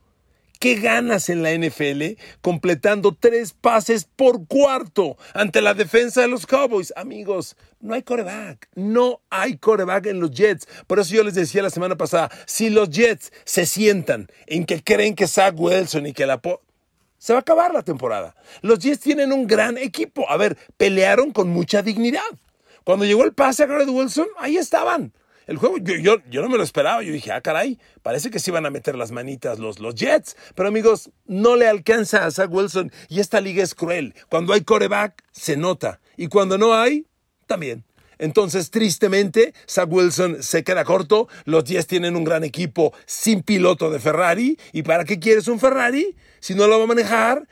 ¿Qué 0.60 0.74
ganas 0.74 1.30
en 1.30 1.44
la 1.44 1.54
NFL 1.54 2.20
completando 2.42 3.16
tres 3.20 3.54
pases 3.54 4.06
por 4.06 4.48
cuarto 4.48 5.16
ante 5.36 5.62
la 5.62 5.76
defensa 5.76 6.22
de 6.22 6.28
los 6.28 6.48
Cowboys? 6.48 6.92
Amigos, 6.96 7.56
no 7.82 7.94
hay 7.94 8.02
coreback. 8.02 8.70
No 8.74 9.22
hay 9.30 9.58
coreback 9.58 10.08
en 10.08 10.20
los 10.20 10.32
Jets. 10.32 10.68
Por 10.88 11.00
eso 11.00 11.14
yo 11.14 11.24
les 11.24 11.36
decía 11.36 11.62
la 11.62 11.70
semana 11.70 11.98
pasada, 11.98 12.32
si 12.48 12.72
los 12.72 12.90
Jets 12.90 13.32
se 13.46 13.68
sientan 13.68 14.26
en 14.48 14.66
que 14.66 14.84
creen 14.84 15.14
que 15.14 15.28
Zach 15.28 15.54
Wilson 15.56 16.08
y 16.08 16.14
que 16.14 16.26
la... 16.26 16.42
se 17.20 17.34
va 17.34 17.38
a 17.38 17.42
acabar 17.42 17.76
la 17.76 17.84
temporada. 17.84 18.36
Los 18.64 18.80
Jets 18.80 19.02
tienen 19.02 19.34
un 19.34 19.46
gran 19.46 19.78
equipo. 19.78 20.28
A 20.32 20.38
ver, 20.38 20.58
pelearon 20.78 21.30
con 21.30 21.48
mucha 21.50 21.84
dignidad. 21.84 22.22
Cuando 22.84 23.06
llegó 23.06 23.24
el 23.24 23.34
pase 23.34 23.62
a 23.62 23.66
Garrett 23.68 23.90
Wilson, 23.90 24.30
ahí 24.40 24.58
estaban. 24.58 25.14
El 25.48 25.58
juego, 25.58 25.78
yo, 25.78 26.18
yo, 26.30 26.42
no 26.42 26.50
me 26.50 26.58
lo 26.58 26.64
esperaba. 26.64 27.04
Yo 27.04 27.12
dije, 27.12 27.32
ah, 27.32 27.42
caray, 27.42 27.80
parece 28.02 28.30
que 28.30 28.40
se 28.40 28.52
iban 28.52 28.66
a 28.66 28.70
meter 28.70 28.96
las 28.96 29.12
manitas 29.12 29.60
los, 29.60 29.80
los 29.80 29.96
Jets. 29.96 30.36
Pero 30.56 30.70
amigos, 30.70 31.12
no 31.26 31.56
le 31.56 31.68
alcanza 31.68 32.26
a 32.26 32.32
Zach 32.32 32.50
Wilson. 32.52 32.92
Y 33.10 33.20
esta 33.20 33.42
liga 33.42 33.64
es 33.64 33.76
cruel. 33.76 34.16
Cuando 34.30 34.54
hay 34.54 34.62
coreback, 34.62 35.24
se 35.32 35.58
nota. 35.58 36.00
Y 36.18 36.28
cuando 36.28 36.58
no 36.58 36.74
hay, 36.74 37.06
también. 37.46 37.84
Entonces, 38.20 38.72
tristemente, 38.72 39.54
Zach 39.68 39.90
Wilson 39.90 40.42
se 40.44 40.64
queda 40.64 40.86
corto. 40.86 41.28
Los 41.46 41.66
Jets 41.66 41.88
tienen 41.88 42.16
un 42.16 42.24
gran 42.24 42.44
equipo 42.44 42.94
sin 43.06 43.44
piloto 43.44 43.90
de 43.90 44.00
Ferrari. 44.00 44.58
¿Y 44.72 44.84
para 44.84 45.04
qué 45.04 45.20
quieres 45.20 45.48
un 45.48 45.60
Ferrari 45.60 46.16
si 46.40 46.56
no 46.56 46.68
lo 46.68 46.78
va 46.78 46.86
a 46.86 46.88
manejar 46.88 47.48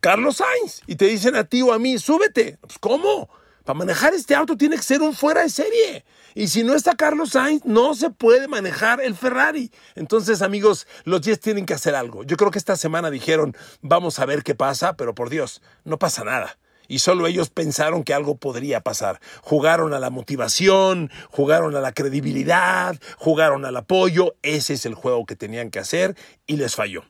Carlos 0.00 0.36
Sainz? 0.38 0.80
Y 0.86 0.96
te 0.96 1.06
dicen 1.06 1.36
a 1.36 1.44
ti 1.44 1.60
o 1.62 1.72
a 1.72 1.78
mí, 1.78 1.98
súbete. 1.98 2.58
Pues, 2.60 2.78
¿Cómo? 2.78 3.28
Para 3.64 3.78
manejar 3.78 4.14
este 4.14 4.34
auto 4.34 4.56
tiene 4.56 4.76
que 4.76 4.82
ser 4.82 5.02
un 5.02 5.12
fuera 5.12 5.42
de 5.42 5.50
serie. 5.50 6.04
Y 6.36 6.48
si 6.48 6.64
no 6.64 6.74
está 6.74 6.96
Carlos 6.96 7.30
Sainz, 7.30 7.64
no 7.64 7.94
se 7.94 8.10
puede 8.10 8.46
manejar 8.46 9.00
el 9.00 9.14
Ferrari. 9.14 9.72
Entonces, 9.94 10.42
amigos, 10.42 10.86
los 11.04 11.22
Jets 11.22 11.40
tienen 11.40 11.64
que 11.64 11.72
hacer 11.72 11.94
algo. 11.94 12.24
Yo 12.24 12.36
creo 12.36 12.50
que 12.50 12.58
esta 12.58 12.76
semana 12.76 13.10
dijeron, 13.10 13.56
vamos 13.80 14.18
a 14.18 14.26
ver 14.26 14.42
qué 14.42 14.54
pasa, 14.54 14.98
pero 14.98 15.14
por 15.14 15.30
Dios, 15.30 15.62
no 15.84 15.98
pasa 15.98 16.24
nada. 16.24 16.58
Y 16.88 16.98
solo 16.98 17.26
ellos 17.26 17.48
pensaron 17.48 18.04
que 18.04 18.12
algo 18.12 18.36
podría 18.36 18.82
pasar. 18.82 19.18
Jugaron 19.40 19.94
a 19.94 19.98
la 19.98 20.10
motivación, 20.10 21.10
jugaron 21.30 21.74
a 21.74 21.80
la 21.80 21.92
credibilidad, 21.92 23.00
jugaron 23.16 23.64
al 23.64 23.78
apoyo. 23.78 24.34
Ese 24.42 24.74
es 24.74 24.84
el 24.84 24.94
juego 24.94 25.24
que 25.24 25.36
tenían 25.36 25.70
que 25.70 25.78
hacer 25.78 26.18
y 26.46 26.58
les 26.58 26.74
falló. 26.74 27.04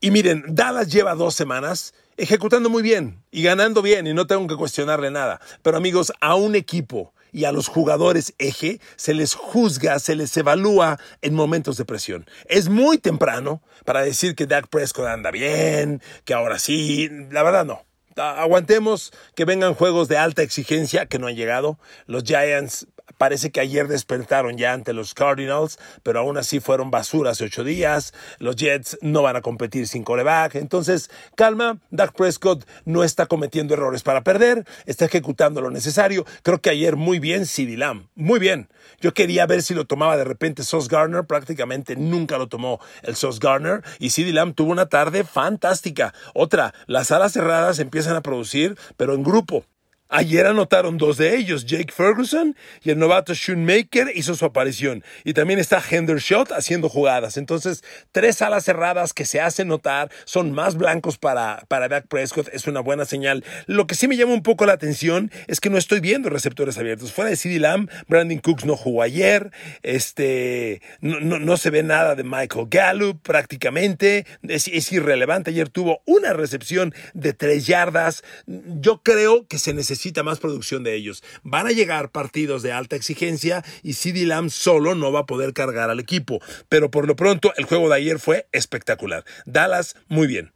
Y 0.00 0.10
miren, 0.10 0.42
Dallas 0.48 0.88
lleva 0.88 1.14
dos 1.14 1.36
semanas 1.36 1.94
ejecutando 2.16 2.68
muy 2.68 2.82
bien 2.82 3.22
y 3.30 3.44
ganando 3.44 3.80
bien 3.80 4.08
y 4.08 4.12
no 4.12 4.26
tengo 4.26 4.48
que 4.48 4.56
cuestionarle 4.56 5.12
nada. 5.12 5.40
Pero 5.62 5.76
amigos, 5.76 6.12
a 6.20 6.34
un 6.34 6.56
equipo 6.56 7.14
y 7.32 7.44
a 7.44 7.52
los 7.52 7.68
jugadores 7.68 8.34
eje 8.38 8.80
se 8.96 9.14
les 9.14 9.34
juzga, 9.34 9.98
se 9.98 10.14
les 10.14 10.36
evalúa 10.36 10.98
en 11.22 11.34
momentos 11.34 11.76
de 11.76 11.84
presión. 11.84 12.26
Es 12.46 12.68
muy 12.68 12.98
temprano 12.98 13.62
para 13.84 14.02
decir 14.02 14.34
que 14.34 14.46
Dak 14.46 14.68
Prescott 14.68 15.06
anda 15.06 15.30
bien, 15.30 16.02
que 16.24 16.34
ahora 16.34 16.58
sí, 16.58 17.08
la 17.30 17.42
verdad 17.42 17.64
no. 17.64 17.84
Aguantemos 18.16 19.12
que 19.34 19.44
vengan 19.44 19.74
juegos 19.74 20.08
de 20.08 20.16
alta 20.16 20.42
exigencia 20.42 21.04
que 21.04 21.18
no 21.18 21.26
han 21.26 21.36
llegado. 21.36 21.78
Los 22.06 22.24
Giants 22.24 22.86
Parece 23.18 23.50
que 23.50 23.60
ayer 23.60 23.88
despertaron 23.88 24.58
ya 24.58 24.72
ante 24.72 24.92
los 24.92 25.14
Cardinals, 25.14 25.78
pero 26.02 26.20
aún 26.20 26.36
así 26.36 26.60
fueron 26.60 26.90
basura 26.90 27.30
hace 27.30 27.44
ocho 27.44 27.64
días. 27.64 28.12
Los 28.38 28.56
Jets 28.56 28.98
no 29.00 29.22
van 29.22 29.36
a 29.36 29.42
competir 29.42 29.86
sin 29.88 30.04
coreback. 30.04 30.56
Entonces, 30.56 31.10
calma, 31.34 31.78
Dak 31.90 32.14
Prescott 32.14 32.66
no 32.84 33.04
está 33.04 33.26
cometiendo 33.26 33.74
errores 33.74 34.02
para 34.02 34.22
perder, 34.22 34.66
está 34.84 35.06
ejecutando 35.06 35.60
lo 35.60 35.70
necesario. 35.70 36.26
Creo 36.42 36.60
que 36.60 36.70
ayer 36.70 36.96
muy 36.96 37.18
bien 37.18 37.46
CeeDee 37.46 37.76
Lamb, 37.76 38.08
muy 38.14 38.38
bien. 38.38 38.68
Yo 39.00 39.14
quería 39.14 39.46
ver 39.46 39.62
si 39.62 39.74
lo 39.74 39.86
tomaba 39.86 40.16
de 40.16 40.24
repente 40.24 40.62
Sauce 40.62 40.88
Garner, 40.90 41.24
prácticamente 41.24 41.96
nunca 41.96 42.38
lo 42.38 42.48
tomó 42.48 42.80
el 43.02 43.16
Sauce 43.16 43.38
Garner 43.40 43.82
y 43.98 44.10
CeeDee 44.10 44.32
Lamb 44.32 44.54
tuvo 44.54 44.72
una 44.72 44.86
tarde 44.86 45.24
fantástica. 45.24 46.12
Otra, 46.34 46.74
las 46.86 47.10
alas 47.10 47.32
cerradas 47.32 47.78
empiezan 47.78 48.16
a 48.16 48.22
producir, 48.22 48.76
pero 48.96 49.14
en 49.14 49.22
grupo. 49.22 49.64
Ayer 50.08 50.46
anotaron 50.46 50.98
dos 50.98 51.16
de 51.16 51.36
ellos, 51.36 51.66
Jake 51.66 51.92
Ferguson 51.92 52.54
y 52.84 52.90
el 52.90 52.98
novato 52.98 53.34
Shoemaker 53.34 54.12
hizo 54.14 54.36
su 54.36 54.44
aparición. 54.44 55.02
Y 55.24 55.32
también 55.32 55.58
está 55.58 55.82
Hendershot 55.82 56.52
haciendo 56.52 56.88
jugadas. 56.88 57.36
Entonces, 57.36 57.82
tres 58.12 58.40
alas 58.40 58.64
cerradas 58.64 59.12
que 59.12 59.24
se 59.24 59.40
hacen 59.40 59.66
notar, 59.66 60.12
son 60.24 60.52
más 60.52 60.76
blancos 60.76 61.18
para, 61.18 61.64
para 61.66 61.88
Dak 61.88 62.06
Prescott, 62.06 62.48
es 62.52 62.68
una 62.68 62.80
buena 62.80 63.04
señal. 63.04 63.44
Lo 63.66 63.88
que 63.88 63.96
sí 63.96 64.06
me 64.06 64.16
llama 64.16 64.32
un 64.32 64.44
poco 64.44 64.64
la 64.64 64.74
atención 64.74 65.32
es 65.48 65.58
que 65.58 65.70
no 65.70 65.78
estoy 65.78 65.98
viendo 65.98 66.30
receptores 66.30 66.78
abiertos. 66.78 67.12
Fuera 67.12 67.30
de 67.30 67.36
CeeDee 67.36 67.58
Lamb, 67.58 67.90
Brandon 68.06 68.38
Cooks 68.38 68.64
no 68.64 68.76
jugó 68.76 69.02
ayer, 69.02 69.50
este, 69.82 70.82
no, 71.00 71.18
no, 71.20 71.56
se 71.56 71.70
ve 71.70 71.82
nada 71.82 72.14
de 72.14 72.22
Michael 72.22 72.66
Gallup 72.70 73.20
prácticamente, 73.22 74.24
es, 74.42 74.68
es 74.68 74.92
irrelevante. 74.92 75.50
Ayer 75.50 75.68
tuvo 75.68 76.00
una 76.04 76.32
recepción 76.32 76.94
de 77.12 77.32
tres 77.32 77.66
yardas. 77.66 78.22
Yo 78.46 79.02
creo 79.02 79.48
que 79.48 79.58
se 79.58 79.74
necesita 79.74 79.95
necesita 79.96 80.22
más 80.22 80.40
producción 80.40 80.84
de 80.84 80.94
ellos. 80.94 81.24
Van 81.42 81.66
a 81.66 81.70
llegar 81.70 82.10
partidos 82.10 82.62
de 82.62 82.70
alta 82.70 82.96
exigencia 82.96 83.64
y 83.82 83.94
CD 83.94 84.26
Lamb 84.26 84.50
solo 84.50 84.94
no 84.94 85.10
va 85.10 85.20
a 85.20 85.26
poder 85.26 85.54
cargar 85.54 85.88
al 85.88 86.00
equipo. 86.00 86.38
Pero 86.68 86.90
por 86.90 87.06
lo 87.06 87.16
pronto, 87.16 87.54
el 87.56 87.64
juego 87.64 87.88
de 87.88 87.96
ayer 87.96 88.18
fue 88.18 88.46
espectacular. 88.52 89.24
Dallas, 89.46 89.96
muy 90.08 90.26
bien. 90.26 90.52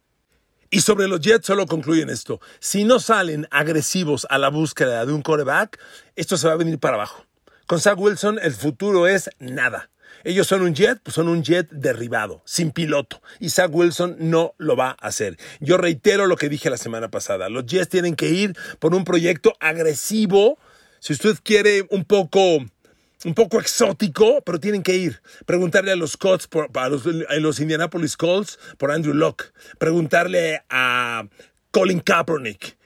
Y 0.69 0.81
sobre 0.81 1.07
los 1.07 1.21
Jets 1.21 1.47
solo 1.47 1.65
concluyen 1.65 2.11
esto. 2.11 2.39
Si 2.59 2.83
no 2.83 2.99
salen 2.99 3.47
agresivos 3.49 4.27
a 4.29 4.37
la 4.37 4.49
búsqueda 4.49 5.05
de 5.05 5.11
un 5.11 5.23
coreback, 5.23 5.79
esto 6.15 6.37
se 6.37 6.47
va 6.47 6.53
a 6.53 6.57
venir 6.57 6.77
para 6.77 6.95
abajo. 6.95 7.25
Con 7.65 7.79
Zach 7.79 7.97
Wilson 7.97 8.37
el 8.41 8.53
futuro 8.53 9.07
es 9.07 9.29
nada. 9.39 9.90
Ellos 10.23 10.47
son 10.47 10.61
un 10.61 10.73
jet, 10.73 10.99
pues 11.03 11.15
son 11.15 11.27
un 11.27 11.43
jet 11.43 11.69
derribado, 11.71 12.41
sin 12.45 12.71
piloto. 12.71 13.21
Zach 13.47 13.69
Wilson 13.71 14.15
no 14.19 14.53
lo 14.57 14.75
va 14.75 14.91
a 14.99 15.07
hacer. 15.07 15.37
Yo 15.59 15.77
reitero 15.77 16.27
lo 16.27 16.37
que 16.37 16.49
dije 16.49 16.69
la 16.69 16.77
semana 16.77 17.09
pasada. 17.09 17.49
Los 17.49 17.65
Jets 17.65 17.89
tienen 17.89 18.15
que 18.15 18.29
ir 18.29 18.55
por 18.79 18.95
un 18.95 19.03
proyecto 19.03 19.53
agresivo. 19.59 20.57
Si 20.99 21.13
usted 21.13 21.37
quiere 21.43 21.85
un 21.89 22.05
poco 22.05 22.59
un 23.23 23.35
poco 23.35 23.59
exótico, 23.59 24.41
pero 24.43 24.59
tienen 24.59 24.81
que 24.81 24.95
ir. 24.95 25.21
Preguntarle 25.45 25.91
a 25.91 25.95
los 25.95 26.17
Colts, 26.17 26.49
a, 26.73 26.89
los, 26.89 27.05
a 27.05 27.35
los 27.35 27.59
Indianapolis 27.59 28.17
Colts 28.17 28.57
por 28.79 28.91
Andrew 28.91 29.13
Locke. 29.13 29.51
Preguntarle 29.77 30.63
a 30.69 31.27
Colin 31.71 31.99
Kaepernick 31.99 32.77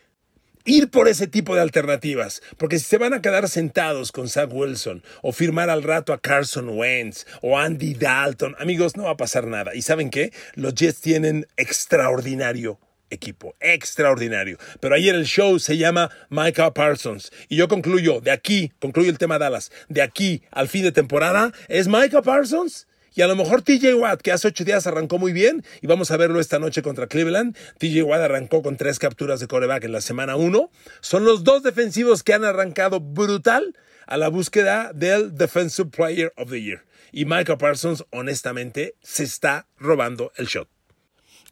ir 0.66 0.90
por 0.90 1.08
ese 1.08 1.28
tipo 1.28 1.56
de 1.56 1.62
alternativas, 1.62 2.42
porque 2.58 2.80
si 2.80 2.86
se 2.86 2.98
van 2.98 3.14
a 3.14 3.22
quedar 3.22 3.48
sentados 3.48 4.12
con 4.12 4.28
Zach 4.28 4.50
Wilson 4.52 5.04
o 5.22 5.32
firmar 5.32 5.70
al 5.70 5.84
rato 5.84 6.12
a 6.12 6.20
Carson 6.20 6.70
Wentz 6.70 7.26
o 7.42 7.58
Andy 7.58 7.94
Dalton, 7.94 8.56
amigos, 8.60 8.98
no 8.98 9.04
va 9.04 9.12
a 9.12 9.18
pasar 9.18 9.48
nada. 9.48 9.76
¿Y 9.76 9.82
saben 9.84 10.10
qué? 10.10 10.34
Los 10.56 10.74
Jets 10.74 11.00
tienen 11.02 11.48
extraordinario 11.56 12.80
equipo, 13.12 13.56
extraordinario. 13.60 14.58
Pero 14.80 14.96
ayer 14.96 15.16
el 15.16 15.26
show 15.26 15.60
se 15.60 15.78
llama 15.78 16.10
Micah 16.30 16.74
Parsons 16.74 17.32
y 17.48 17.56
yo 17.56 17.68
concluyo, 17.68 18.20
de 18.20 18.32
aquí, 18.32 18.72
concluyo 18.80 19.10
el 19.10 19.18
tema 19.18 19.38
Dallas, 19.38 19.72
de 19.90 20.02
aquí 20.02 20.44
al 20.52 20.68
fin 20.68 20.84
de 20.84 20.92
temporada, 20.92 21.54
¿es 21.68 21.88
Micah 21.88 22.22
Parsons? 22.22 22.88
Y 23.16 23.22
a 23.22 23.28
lo 23.28 23.36
mejor 23.38 23.62
TJ 23.62 23.96
Watt, 23.96 24.22
que 24.22 24.34
hace 24.34 24.50
ocho 24.50 24.66
días 24.66 24.86
arrancó 24.88 25.18
muy 25.18 25.32
bien, 25.32 25.64
y 25.82 25.88
vamos 25.88 26.12
a 26.12 26.18
verlo 26.18 26.42
esta 26.42 26.60
noche 26.60 26.82
contra 26.82 27.08
Cleveland. 27.08 27.56
TJ 27.80 28.04
Watt 28.04 28.20
arrancó 28.20 28.62
con 28.62 28.76
tres 28.76 29.00
capturas 29.00 29.40
de 29.40 29.48
coreback 29.48 29.86
en 29.86 29.94
la 29.94 30.02
semana 30.02 30.36
uno. 30.36 30.70
Son 31.00 31.24
los 31.24 31.46
dos 31.46 31.64
defensivos 31.64 32.24
que 32.24 32.34
han 32.34 32.44
arrancado 32.44 33.00
brutal 33.00 33.76
a 34.06 34.18
la 34.18 34.28
búsqueda 34.28 34.92
del 34.94 35.34
Defensive 35.34 35.90
Player 35.90 36.34
of 36.36 36.50
the 36.50 36.62
Year. 36.62 36.84
Y 37.14 37.24
Michael 37.24 37.58
Parsons, 37.58 38.04
honestamente, 38.12 38.96
se 39.02 39.24
está 39.24 39.68
robando 39.78 40.34
el 40.36 40.48
shot. 40.48 40.68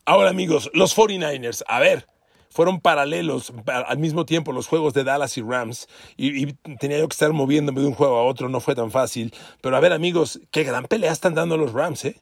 Ahora, 0.03 0.31
amigos, 0.31 0.69
los 0.73 0.93
49ers. 0.95 1.63
A 1.67 1.79
ver, 1.79 2.07
fueron 2.53 2.79
paralelos 2.79 3.53
al 3.65 3.97
mismo 3.97 4.25
tiempo 4.25 4.51
los 4.51 4.67
juegos 4.67 4.93
de 4.93 5.03
Dallas 5.03 5.37
y 5.37 5.41
Rams 5.41 5.87
y, 6.17 6.53
tenía 6.79 6.99
yo 6.99 7.07
que 7.07 7.13
estar 7.13 7.33
moviéndome 7.33 7.81
de 7.81 7.87
un 7.87 7.93
juego 7.93 8.17
a 8.17 8.23
otro, 8.23 8.49
no 8.49 8.59
fue 8.59 8.75
tan 8.75 8.91
fácil. 8.91 9.33
Pero 9.61 9.75
a 9.75 9.79
ver 9.79 9.93
amigos, 9.93 10.39
qué 10.51 10.63
gran 10.63 10.85
pelea 10.85 11.11
están 11.11 11.33
dando 11.33 11.57
los 11.57 11.73
Rams, 11.73 12.05
¿eh? 12.05 12.15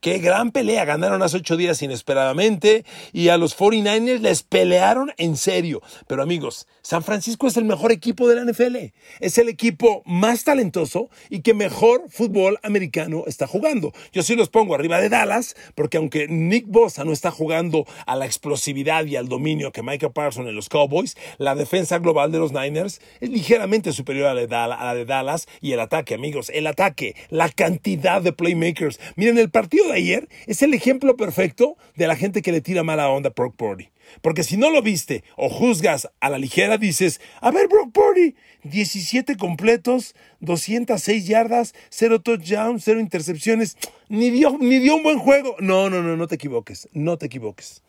Qué 0.00 0.18
gran 0.18 0.52
pelea. 0.52 0.84
Ganaron 0.84 1.24
hace 1.24 1.38
ocho 1.38 1.56
días 1.56 1.82
inesperadamente 1.82 2.84
y 3.12 3.30
a 3.30 3.36
los 3.36 3.58
49ers 3.58 4.20
les 4.20 4.44
pelearon 4.44 5.12
en 5.16 5.36
serio. 5.36 5.82
Pero 6.06 6.22
amigos, 6.22 6.68
San 6.82 7.02
Francisco 7.02 7.48
es 7.48 7.56
el 7.56 7.64
mejor 7.64 7.90
equipo 7.90 8.28
de 8.28 8.36
la 8.36 8.44
NFL. 8.44 8.76
Es 9.18 9.38
el 9.38 9.48
equipo 9.48 10.04
más 10.06 10.44
talentoso 10.44 11.10
y 11.30 11.40
que 11.40 11.52
mejor 11.52 12.04
fútbol 12.10 12.60
americano 12.62 13.24
está 13.26 13.48
jugando. 13.48 13.92
Yo 14.12 14.22
sí 14.22 14.36
los 14.36 14.50
pongo 14.50 14.76
arriba 14.76 15.00
de 15.00 15.08
Dallas 15.08 15.56
porque 15.74 15.96
aunque 15.96 16.28
Nick 16.28 16.66
Bosa 16.68 17.04
no 17.04 17.12
está 17.12 17.32
jugando 17.32 17.84
a 18.06 18.14
la 18.14 18.24
explosividad 18.24 19.04
y 19.04 19.16
al 19.16 19.28
dominio 19.28 19.72
que 19.72 19.82
Michael 19.82 20.12
Parsons 20.12 20.48
en 20.48 20.54
los 20.54 20.68
Cowboys, 20.68 21.16
la 21.38 21.56
defensa 21.56 21.98
global 21.98 22.30
de 22.30 22.38
los 22.38 22.52
Niners 22.52 23.00
es 23.20 23.30
ligeramente 23.30 23.92
superior 23.92 24.28
a 24.28 24.34
la 24.34 24.94
de 24.94 25.04
Dallas 25.04 25.48
y 25.60 25.72
el 25.72 25.80
ataque, 25.80 26.14
amigos. 26.14 26.50
El 26.54 26.68
ataque, 26.68 27.16
la 27.30 27.48
cantidad 27.48 28.22
de 28.22 28.32
playmakers. 28.32 29.00
Miren 29.16 29.38
el 29.38 29.50
partido 29.50 29.87
de 29.88 29.94
ayer 29.94 30.28
es 30.46 30.62
el 30.62 30.74
ejemplo 30.74 31.16
perfecto 31.16 31.76
de 31.96 32.06
la 32.06 32.16
gente 32.16 32.42
que 32.42 32.52
le 32.52 32.60
tira 32.60 32.82
mala 32.82 33.10
onda 33.10 33.30
a 33.30 33.32
Brock 33.32 33.56
Purdy. 33.56 33.90
Porque 34.22 34.42
si 34.42 34.56
no 34.56 34.70
lo 34.70 34.82
viste 34.82 35.24
o 35.36 35.48
juzgas 35.48 36.08
a 36.20 36.30
la 36.30 36.38
ligera, 36.38 36.78
dices, 36.78 37.20
a 37.40 37.50
ver, 37.50 37.68
Brock 37.68 37.92
Purdy, 37.92 38.34
17 38.64 39.36
completos, 39.36 40.14
206 40.40 41.26
yardas, 41.26 41.74
0 41.90 42.20
touchdowns, 42.20 42.84
0 42.84 43.00
intercepciones, 43.00 43.76
ni 44.08 44.30
dio, 44.30 44.56
ni 44.58 44.78
dio 44.78 44.96
un 44.96 45.02
buen 45.02 45.18
juego. 45.18 45.56
No, 45.60 45.90
no, 45.90 46.02
no, 46.02 46.16
no 46.16 46.26
te 46.26 46.36
equivoques, 46.36 46.88
no 46.92 47.18
te 47.18 47.26
equivoques. 47.26 47.82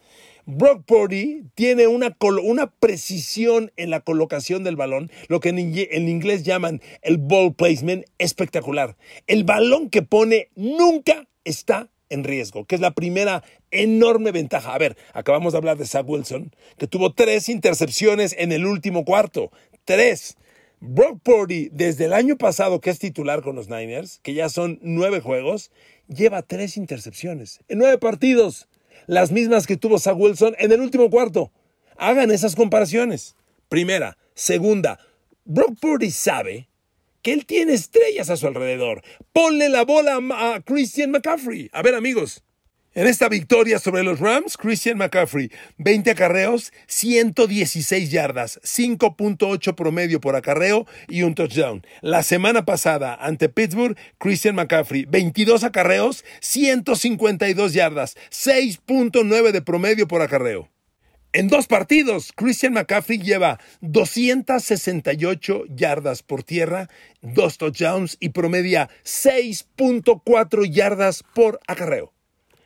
Brock 0.45 0.83
Purdy 0.83 1.43
tiene 1.53 1.85
una, 1.85 2.17
una, 2.41 2.71
precisión 2.71 3.71
en 3.77 3.91
la 3.91 3.99
colocación 3.99 4.63
del 4.63 4.75
balón, 4.75 5.11
lo 5.27 5.39
que 5.39 5.49
en, 5.49 5.59
en, 5.59 6.09
inglés 6.09 6.41
llaman 6.43 6.81
el 7.03 7.17
ball 7.19 7.53
placement, 7.53 8.05
espectacular. 8.17 8.97
El 9.27 9.43
balón 9.43 9.91
que 9.91 10.01
pone 10.01 10.49
nunca 10.55 11.28
está 11.43 11.89
en 12.09 12.23
riesgo, 12.23 12.65
que 12.65 12.75
es 12.75 12.81
la 12.81 12.91
primera 12.91 13.43
enorme 13.71 14.31
ventaja. 14.31 14.73
A 14.73 14.77
ver, 14.77 14.97
acabamos 15.13 15.53
de 15.53 15.57
hablar 15.57 15.77
de 15.77 15.85
Zach 15.85 16.07
Wilson, 16.07 16.53
que 16.77 16.87
tuvo 16.87 17.13
tres 17.13 17.49
intercepciones 17.49 18.35
en 18.37 18.51
el 18.51 18.65
último 18.65 19.05
cuarto. 19.05 19.51
Tres. 19.85 20.37
Brock 20.81 21.19
Purdy, 21.21 21.69
desde 21.71 22.05
el 22.05 22.13
año 22.13 22.37
pasado 22.37 22.79
que 22.79 22.89
es 22.89 22.99
titular 22.99 23.41
con 23.41 23.55
los 23.55 23.67
Niners, 23.69 24.19
que 24.23 24.33
ya 24.33 24.49
son 24.49 24.79
nueve 24.81 25.19
juegos, 25.19 25.71
lleva 26.07 26.41
tres 26.41 26.77
intercepciones 26.77 27.59
en 27.67 27.79
nueve 27.79 27.97
partidos. 27.97 28.67
Las 29.05 29.31
mismas 29.31 29.67
que 29.67 29.77
tuvo 29.77 29.99
Zach 29.99 30.17
Wilson 30.17 30.55
en 30.57 30.71
el 30.71 30.81
último 30.81 31.09
cuarto. 31.09 31.51
Hagan 31.97 32.31
esas 32.31 32.55
comparaciones. 32.55 33.35
Primera. 33.67 34.17
Segunda. 34.35 34.99
Brock 35.43 35.77
Purdy 35.81 36.11
sabe 36.11 36.68
que 37.21 37.33
él 37.33 37.45
tiene 37.45 37.73
estrellas 37.73 38.29
a 38.29 38.37
su 38.37 38.47
alrededor. 38.47 39.01
Ponle 39.33 39.69
la 39.69 39.83
bola 39.83 40.19
a 40.31 40.61
Christian 40.61 41.11
McCaffrey. 41.11 41.69
A 41.73 41.81
ver, 41.81 41.95
amigos. 41.95 42.43
En 42.95 43.05
esta 43.05 43.29
victoria 43.29 43.77
sobre 43.77 44.03
los 44.03 44.19
Rams, 44.19 44.57
Christian 44.57 44.97
McCaffrey, 44.97 45.51
20 45.77 46.09
acarreos, 46.09 46.73
116 46.87 48.09
yardas, 48.09 48.59
5.8 48.63 49.75
promedio 49.75 50.19
por 50.19 50.35
acarreo 50.35 50.87
y 51.07 51.21
un 51.21 51.35
touchdown. 51.35 51.85
La 52.01 52.23
semana 52.23 52.65
pasada, 52.65 53.13
ante 53.13 53.47
Pittsburgh, 53.47 53.95
Christian 54.17 54.55
McCaffrey, 54.55 55.05
22 55.05 55.63
acarreos, 55.63 56.25
152 56.41 57.73
yardas, 57.73 58.17
6.9 58.31 59.51
de 59.51 59.61
promedio 59.61 60.07
por 60.07 60.23
acarreo. 60.23 60.67
En 61.31 61.47
dos 61.47 61.67
partidos, 61.67 62.31
Christian 62.35 62.73
McCaffrey 62.73 63.19
lleva 63.19 63.59
268 63.81 65.65
yardas 65.69 66.23
por 66.23 66.41
tierra, 66.41 66.89
dos 67.21 67.59
touchdowns 67.59 68.17
y 68.19 68.29
promedia 68.29 68.89
6.4 69.03 70.65
yardas 70.71 71.23
por 71.35 71.59
acarreo. 71.67 72.13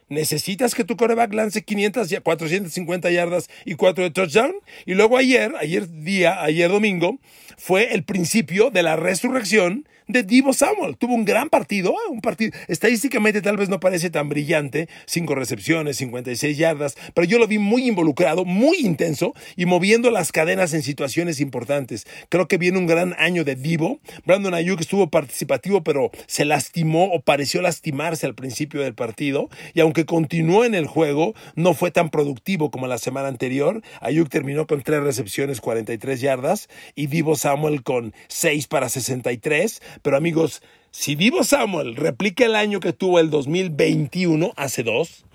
¿Necesitas 0.07 0.75
que 0.75 0.85
tu 0.85 0.95
coreback 0.95 1.33
lance 1.33 1.63
500, 1.63 2.07
450 2.23 3.11
yardas 3.11 3.49
y 3.65 3.75
4 3.75 4.05
de 4.05 4.11
touchdown? 4.11 4.53
Y 4.85 4.93
luego 4.93 5.17
ayer, 5.17 5.53
ayer 5.59 5.89
día, 5.89 6.41
ayer 6.41 6.69
domingo, 6.69 7.19
fue 7.57 7.93
el 7.93 8.05
principio 8.05 8.69
de 8.69 8.83
la 8.83 8.95
resurrección 8.95 9.89
de 10.07 10.23
Divo 10.23 10.53
Samuel. 10.53 10.97
Tuvo 10.97 11.13
un 11.13 11.25
gran 11.25 11.49
partido, 11.49 11.91
¿eh? 11.91 12.09
un 12.09 12.21
partido. 12.21 12.51
Estadísticamente 12.67 13.41
tal 13.41 13.57
vez 13.57 13.69
no 13.69 13.79
parece 13.79 14.09
tan 14.09 14.29
brillante, 14.29 14.89
cinco 15.05 15.35
recepciones, 15.35 15.97
56 15.97 16.57
yardas, 16.57 16.95
pero 17.13 17.25
yo 17.25 17.39
lo 17.39 17.47
vi 17.47 17.57
muy 17.57 17.87
involucrado, 17.87 18.45
muy 18.45 18.77
intenso 18.77 19.33
y 19.55 19.65
moviendo 19.65 20.11
las 20.11 20.31
cadenas 20.31 20.73
en 20.73 20.83
situaciones 20.83 21.39
importantes. 21.39 22.05
Creo 22.29 22.47
que 22.47 22.57
viene 22.57 22.77
un 22.77 22.87
gran 22.87 23.15
año 23.17 23.43
de 23.43 23.55
Divo. 23.55 23.99
Brandon 24.25 24.53
Ayuk 24.53 24.81
estuvo 24.81 25.09
participativo, 25.09 25.83
pero 25.83 26.11
se 26.27 26.45
lastimó 26.45 27.05
o 27.05 27.21
pareció 27.21 27.61
lastimarse 27.61 28.25
al 28.25 28.35
principio 28.35 28.81
del 28.81 28.93
partido 28.93 29.49
y 29.73 29.79
aunque 29.79 30.05
continuó 30.05 30.65
en 30.65 30.75
el 30.75 30.87
juego, 30.87 31.33
no 31.55 31.73
fue 31.73 31.91
tan 31.91 32.09
productivo 32.09 32.71
como 32.71 32.87
la 32.87 32.97
semana 32.97 33.27
anterior. 33.27 33.81
Ayuk 34.01 34.29
terminó 34.29 34.67
con 34.67 34.81
tres 34.81 35.01
recepciones, 35.01 35.61
43 35.61 36.21
yardas 36.21 36.69
y 36.95 37.07
Divo 37.07 37.35
Samuel 37.35 37.83
con 37.83 38.13
6 38.27 38.67
para 38.67 38.89
63 38.89 39.81
pero 40.01 40.17
amigos, 40.17 40.61
si 40.91 41.15
Vivo 41.15 41.43
Samuel 41.43 41.95
replica 41.95 42.45
el 42.45 42.55
año 42.55 42.79
que 42.79 42.93
tuvo 42.93 43.19
el 43.19 43.29
2021, 43.29 44.53
hace 44.55 44.83
dos, 44.83 45.25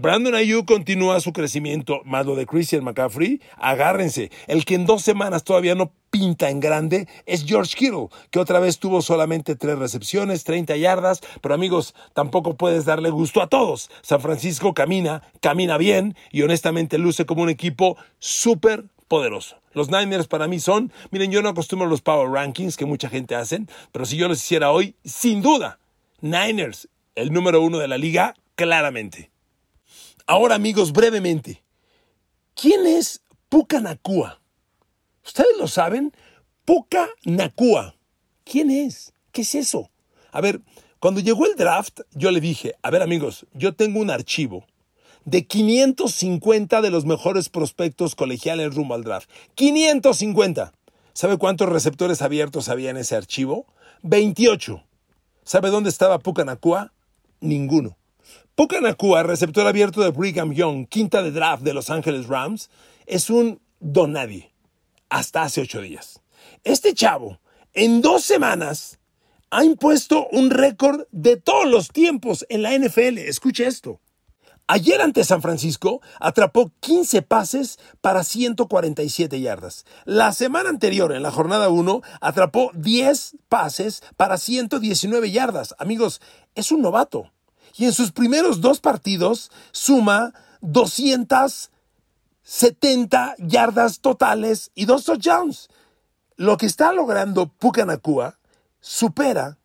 Brandon 0.00 0.34
Ayuk 0.34 0.66
continúa 0.66 1.20
su 1.20 1.32
crecimiento, 1.32 2.00
más 2.04 2.24
lo 2.24 2.36
de 2.36 2.46
Christian 2.46 2.84
McCaffrey, 2.84 3.40
agárrense. 3.58 4.30
El 4.46 4.64
que 4.64 4.76
en 4.76 4.86
dos 4.86 5.02
semanas 5.02 5.44
todavía 5.44 5.74
no 5.74 5.92
pinta 6.10 6.48
en 6.48 6.60
grande 6.60 7.06
es 7.26 7.44
George 7.44 7.76
Kittle, 7.76 8.08
que 8.30 8.38
otra 8.38 8.60
vez 8.60 8.78
tuvo 8.78 9.02
solamente 9.02 9.56
tres 9.56 9.78
recepciones, 9.78 10.44
30 10.44 10.76
yardas, 10.76 11.20
pero 11.42 11.54
amigos, 11.54 11.94
tampoco 12.14 12.56
puedes 12.56 12.86
darle 12.86 13.10
gusto 13.10 13.42
a 13.42 13.48
todos. 13.48 13.90
San 14.00 14.22
Francisco 14.22 14.72
camina, 14.72 15.22
camina 15.40 15.76
bien 15.76 16.16
y 16.32 16.42
honestamente 16.42 16.96
luce 16.96 17.26
como 17.26 17.42
un 17.42 17.50
equipo 17.50 17.98
súper 18.18 18.84
poderoso. 19.06 19.56
Los 19.74 19.90
Niners 19.90 20.28
para 20.28 20.48
mí 20.48 20.60
son, 20.60 20.92
miren, 21.10 21.30
yo 21.30 21.42
no 21.42 21.50
acostumbro 21.50 21.86
a 21.86 21.90
los 21.90 22.00
Power 22.00 22.30
Rankings 22.30 22.76
que 22.76 22.86
mucha 22.86 23.08
gente 23.08 23.34
hacen, 23.34 23.68
pero 23.92 24.06
si 24.06 24.16
yo 24.16 24.28
los 24.28 24.38
hiciera 24.38 24.70
hoy, 24.70 24.94
sin 25.04 25.42
duda, 25.42 25.78
Niners, 26.20 26.88
el 27.14 27.32
número 27.32 27.60
uno 27.60 27.78
de 27.78 27.88
la 27.88 27.98
liga, 27.98 28.34
claramente. 28.54 29.30
Ahora, 30.26 30.54
amigos, 30.54 30.92
brevemente, 30.92 31.62
¿quién 32.54 32.86
es 32.86 33.22
Puka 33.48 33.80
Nakua? 33.80 34.40
¿Ustedes 35.24 35.56
lo 35.58 35.68
saben? 35.68 36.12
Puka 36.64 37.08
Nakua. 37.24 37.96
¿Quién 38.44 38.70
es? 38.70 39.12
¿Qué 39.32 39.42
es 39.42 39.54
eso? 39.54 39.90
A 40.30 40.40
ver, 40.40 40.60
cuando 41.00 41.20
llegó 41.20 41.46
el 41.46 41.56
draft, 41.56 42.00
yo 42.12 42.30
le 42.30 42.40
dije, 42.40 42.74
a 42.82 42.90
ver 42.90 43.02
amigos, 43.02 43.46
yo 43.52 43.74
tengo 43.74 44.00
un 44.00 44.10
archivo 44.10 44.66
de 45.24 45.46
550 45.46 46.80
de 46.80 46.90
los 46.90 47.04
mejores 47.04 47.48
prospectos 47.48 48.14
colegiales 48.14 48.74
rumbo 48.74 48.94
al 48.94 49.04
draft. 49.04 49.28
550. 49.54 50.72
¿Sabe 51.12 51.38
cuántos 51.38 51.68
receptores 51.68 52.22
abiertos 52.22 52.68
había 52.68 52.90
en 52.90 52.96
ese 52.96 53.16
archivo? 53.16 53.66
28. 54.02 54.82
¿Sabe 55.44 55.70
dónde 55.70 55.90
estaba 55.90 56.18
Pucanacua? 56.18 56.92
Ninguno. 57.40 57.96
Pucanacua, 58.54 59.22
receptor 59.22 59.66
abierto 59.66 60.00
de 60.02 60.10
Brigham 60.10 60.52
Young, 60.52 60.86
quinta 60.88 61.22
de 61.22 61.32
draft 61.32 61.62
de 61.62 61.74
Los 61.74 61.90
Ángeles 61.90 62.28
Rams, 62.28 62.70
es 63.06 63.30
un 63.30 63.60
donadie. 63.80 64.52
Hasta 65.08 65.42
hace 65.42 65.60
ocho 65.60 65.80
días. 65.80 66.20
Este 66.62 66.94
chavo, 66.94 67.40
en 67.72 68.00
dos 68.00 68.24
semanas, 68.24 68.98
ha 69.50 69.64
impuesto 69.64 70.26
un 70.32 70.50
récord 70.50 71.06
de 71.10 71.36
todos 71.36 71.66
los 71.66 71.88
tiempos 71.88 72.46
en 72.48 72.62
la 72.62 72.76
NFL. 72.76 73.18
Escuche 73.18 73.66
esto. 73.66 74.00
Ayer 74.66 75.02
ante 75.02 75.24
San 75.24 75.42
Francisco 75.42 76.00
atrapó 76.20 76.72
15 76.80 77.20
pases 77.20 77.78
para 78.00 78.24
147 78.24 79.42
yardas. 79.42 79.84
La 80.06 80.32
semana 80.32 80.70
anterior, 80.70 81.12
en 81.12 81.22
la 81.22 81.30
jornada 81.30 81.68
1, 81.68 82.00
atrapó 82.22 82.70
10 82.72 83.36
pases 83.50 84.02
para 84.16 84.38
119 84.38 85.30
yardas. 85.30 85.74
Amigos, 85.78 86.22
es 86.54 86.72
un 86.72 86.80
novato. 86.80 87.30
Y 87.76 87.84
en 87.84 87.92
sus 87.92 88.12
primeros 88.12 88.62
dos 88.62 88.80
partidos 88.80 89.50
suma 89.70 90.32
270 90.62 93.34
yardas 93.38 94.00
totales 94.00 94.70
y 94.74 94.86
dos 94.86 95.04
touchdowns. 95.04 95.68
Lo 96.36 96.56
que 96.56 96.64
está 96.64 96.94
logrando 96.94 97.48
Pucanacua 97.48 98.38
supera 98.80 99.58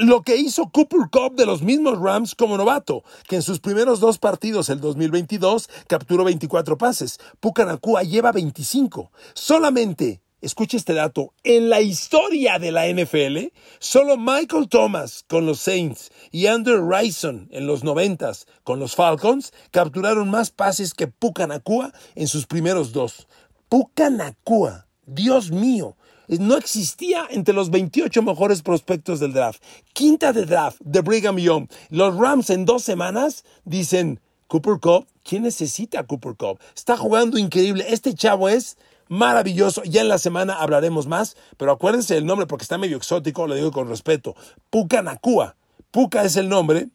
lo 0.00 0.22
que 0.22 0.36
hizo 0.36 0.70
Cooper 0.70 1.10
Cup 1.10 1.36
de 1.36 1.44
los 1.44 1.60
mismos 1.60 1.98
Rams 2.00 2.34
como 2.34 2.56
novato, 2.56 3.04
que 3.28 3.36
en 3.36 3.42
sus 3.42 3.60
primeros 3.60 4.00
dos 4.00 4.18
partidos, 4.18 4.70
el 4.70 4.80
2022, 4.80 5.68
capturó 5.88 6.24
24 6.24 6.78
pases. 6.78 7.20
Pucanacua 7.38 8.02
lleva 8.02 8.32
25. 8.32 9.10
Solamente, 9.34 10.22
escuche 10.40 10.78
este 10.78 10.94
dato, 10.94 11.34
en 11.44 11.68
la 11.68 11.82
historia 11.82 12.58
de 12.58 12.72
la 12.72 12.88
NFL, 12.88 13.52
solo 13.78 14.16
Michael 14.16 14.70
Thomas 14.70 15.26
con 15.28 15.44
los 15.44 15.60
Saints 15.60 16.10
y 16.30 16.46
Andrew 16.46 16.90
Rison 16.90 17.48
en 17.50 17.66
los 17.66 17.84
90 17.84 18.32
con 18.64 18.80
los 18.80 18.94
Falcons 18.94 19.52
capturaron 19.70 20.30
más 20.30 20.50
pases 20.50 20.94
que 20.94 21.08
Pucanacua 21.08 21.92
en 22.14 22.26
sus 22.26 22.46
primeros 22.46 22.92
dos. 22.92 23.28
Pucanacua, 23.68 24.86
Dios 25.04 25.50
mío, 25.50 25.96
no 26.38 26.56
existía 26.56 27.26
entre 27.30 27.54
los 27.54 27.70
28 27.70 28.22
mejores 28.22 28.62
prospectos 28.62 29.18
del 29.20 29.32
draft. 29.32 29.62
Quinta 29.92 30.32
de 30.32 30.46
draft 30.46 30.78
de 30.80 31.00
Brigham 31.00 31.38
Young. 31.38 31.68
Los 31.88 32.16
Rams 32.16 32.50
en 32.50 32.64
dos 32.64 32.82
semanas 32.82 33.44
dicen, 33.64 34.20
Cooper 34.46 34.78
Cup, 34.80 35.06
¿quién 35.24 35.42
necesita 35.42 36.00
a 36.00 36.06
Cooper 36.06 36.34
Cup? 36.36 36.60
Está 36.74 36.96
jugando 36.96 37.38
increíble. 37.38 37.84
Este 37.88 38.14
chavo 38.14 38.48
es 38.48 38.76
maravilloso. 39.08 39.82
Ya 39.84 40.00
en 40.00 40.08
la 40.08 40.18
semana 40.18 40.54
hablaremos 40.54 41.06
más, 41.06 41.36
pero 41.56 41.72
acuérdense 41.72 42.16
el 42.16 42.26
nombre 42.26 42.46
porque 42.46 42.62
está 42.62 42.78
medio 42.78 42.96
exótico, 42.96 43.46
lo 43.46 43.54
digo 43.54 43.72
con 43.72 43.88
respeto. 43.88 44.34
Puka 44.70 45.02
Nakua. 45.02 45.56
Puka 45.90 46.22
es 46.22 46.36
el 46.36 46.48
nombre 46.48 46.88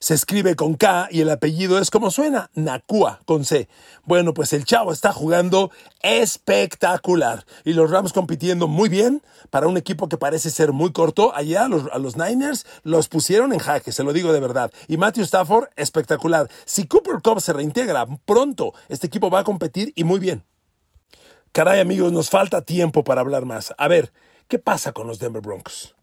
Se 0.00 0.14
escribe 0.14 0.54
con 0.54 0.74
K 0.74 1.08
y 1.10 1.22
el 1.22 1.30
apellido 1.30 1.80
es 1.80 1.90
como 1.90 2.12
suena, 2.12 2.50
Nakua, 2.54 3.18
con 3.24 3.44
C. 3.44 3.68
Bueno, 4.04 4.32
pues 4.32 4.52
el 4.52 4.64
chavo 4.64 4.92
está 4.92 5.12
jugando 5.12 5.72
espectacular 6.02 7.44
y 7.64 7.72
los 7.72 7.90
Rams 7.90 8.12
compitiendo 8.12 8.68
muy 8.68 8.88
bien 8.88 9.22
para 9.50 9.66
un 9.66 9.76
equipo 9.76 10.08
que 10.08 10.16
parece 10.16 10.50
ser 10.50 10.72
muy 10.72 10.92
corto. 10.92 11.34
Allá 11.34 11.64
a 11.64 11.68
los, 11.68 11.82
a 11.92 11.98
los 11.98 12.16
Niners 12.16 12.64
los 12.84 13.08
pusieron 13.08 13.52
en 13.52 13.58
jaque, 13.58 13.90
se 13.90 14.04
lo 14.04 14.12
digo 14.12 14.32
de 14.32 14.38
verdad. 14.38 14.70
Y 14.86 14.98
Matthew 14.98 15.24
Stafford, 15.24 15.70
espectacular. 15.74 16.48
Si 16.64 16.86
Cooper 16.86 17.20
Cup 17.20 17.40
se 17.40 17.52
reintegra 17.52 18.06
pronto, 18.24 18.74
este 18.88 19.08
equipo 19.08 19.30
va 19.30 19.40
a 19.40 19.44
competir 19.44 19.92
y 19.96 20.04
muy 20.04 20.20
bien. 20.20 20.44
Caray 21.50 21.80
amigos, 21.80 22.12
nos 22.12 22.30
falta 22.30 22.62
tiempo 22.62 23.02
para 23.02 23.20
hablar 23.20 23.46
más. 23.46 23.74
A 23.76 23.88
ver, 23.88 24.12
¿qué 24.46 24.60
pasa 24.60 24.92
con 24.92 25.08
los 25.08 25.18
Denver 25.18 25.42
Broncos? 25.42 25.96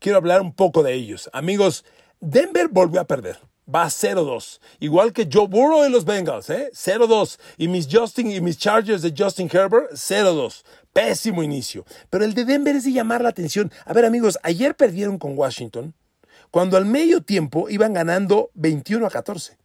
Quiero 0.00 0.18
hablar 0.18 0.40
un 0.40 0.52
poco 0.52 0.82
de 0.82 0.94
ellos. 0.94 1.30
Amigos, 1.32 1.84
Denver 2.20 2.68
volvió 2.68 3.00
a 3.00 3.04
perder. 3.04 3.38
Va 3.72 3.86
0-2. 3.86 4.60
Igual 4.80 5.12
que 5.12 5.28
Joe 5.30 5.46
Burrow 5.46 5.84
en 5.84 5.92
los 5.92 6.04
Bengals, 6.04 6.48
¿eh? 6.48 6.70
0-2. 6.72 7.38
Y 7.58 7.68
mis 7.68 7.86
Justin 7.90 8.30
y 8.30 8.40
mis 8.40 8.56
Chargers 8.56 9.02
de 9.02 9.12
Justin 9.16 9.50
Herbert, 9.52 9.92
0-2. 9.92 10.62
Pésimo 10.92 11.42
inicio. 11.42 11.84
Pero 12.08 12.24
el 12.24 12.32
de 12.32 12.44
Denver 12.46 12.74
es 12.74 12.84
de 12.84 12.92
llamar 12.92 13.20
la 13.20 13.28
atención. 13.28 13.70
A 13.84 13.92
ver, 13.92 14.06
amigos, 14.06 14.38
ayer 14.42 14.74
perdieron 14.74 15.18
con 15.18 15.36
Washington 15.36 15.94
cuando 16.50 16.76
al 16.76 16.86
medio 16.86 17.20
tiempo 17.20 17.68
iban 17.68 17.92
ganando 17.92 18.50
21 18.54 19.06
a 19.06 19.10
14. 19.10 19.58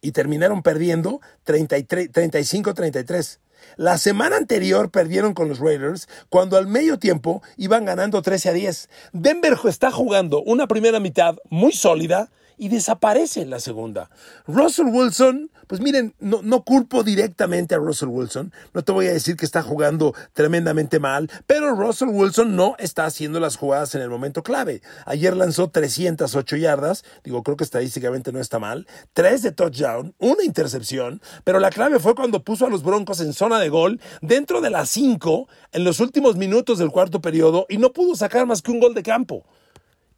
Y 0.00 0.12
terminaron 0.12 0.62
perdiendo 0.62 1.20
35-33. 1.46 3.38
La 3.76 3.98
semana 3.98 4.36
anterior 4.36 4.90
perdieron 4.90 5.34
con 5.34 5.48
los 5.48 5.58
Raiders 5.58 6.08
cuando 6.28 6.56
al 6.56 6.66
medio 6.66 6.98
tiempo 6.98 7.42
iban 7.56 7.84
ganando 7.84 8.22
13 8.22 8.48
a 8.48 8.52
10. 8.52 8.88
Denver 9.12 9.56
está 9.64 9.90
jugando 9.90 10.42
una 10.42 10.66
primera 10.66 11.00
mitad 11.00 11.36
muy 11.50 11.72
sólida 11.72 12.30
y 12.60 12.68
desaparece 12.68 13.40
en 13.40 13.48
la 13.48 13.58
segunda. 13.58 14.10
Russell 14.46 14.88
Wilson, 14.92 15.50
pues 15.66 15.80
miren, 15.80 16.14
no, 16.20 16.62
culpo 16.62 17.02
directamente 17.02 17.74
a 17.74 17.78
Russell 17.78 18.10
Wilson, 18.10 18.52
no 18.74 18.84
te 18.84 18.92
voy 18.92 19.06
a 19.06 19.14
decir 19.14 19.34
que 19.34 19.46
está 19.46 19.62
jugando 19.62 20.14
tremendamente 20.34 21.00
mal, 21.00 21.30
pero 21.46 21.74
Russell 21.74 22.10
Wilson 22.10 22.54
no 22.54 22.76
está 22.78 23.06
haciendo 23.06 23.40
las 23.40 23.56
jugadas 23.56 23.94
en 23.94 24.02
el 24.02 24.10
momento 24.10 24.42
clave. 24.42 24.82
Ayer 25.06 25.34
lanzó 25.34 25.70
308 25.70 26.56
yardas, 26.56 27.02
digo, 27.24 27.42
creo 27.42 27.56
que 27.56 27.64
estadísticamente 27.64 28.30
no 28.30 28.40
está 28.40 28.58
mal, 28.58 28.86
3 29.14 29.40
de 29.40 29.52
touchdown, 29.52 30.14
una 30.18 30.44
intercepción, 30.44 31.22
pero 31.44 31.60
la 31.60 31.70
clave 31.70 31.98
fue 31.98 32.14
cuando 32.14 32.44
puso 32.44 32.66
a 32.66 32.70
los 32.70 32.82
Broncos 32.82 33.22
en 33.22 33.32
zona 33.32 33.58
de 33.58 33.70
gol 33.70 34.02
dentro 34.20 34.60
de 34.60 34.68
las 34.68 34.90
5 34.90 35.48
en 35.72 35.84
los 35.84 35.98
últimos 35.98 36.36
minutos 36.36 36.78
del 36.78 36.90
cuarto 36.90 37.22
periodo 37.22 37.64
y 37.70 37.78
no 37.78 37.94
pudo 37.94 38.14
sacar 38.16 38.44
más 38.44 38.60
que 38.60 38.70
un 38.70 38.80
gol 38.80 38.92
de 38.92 39.02
campo. 39.02 39.46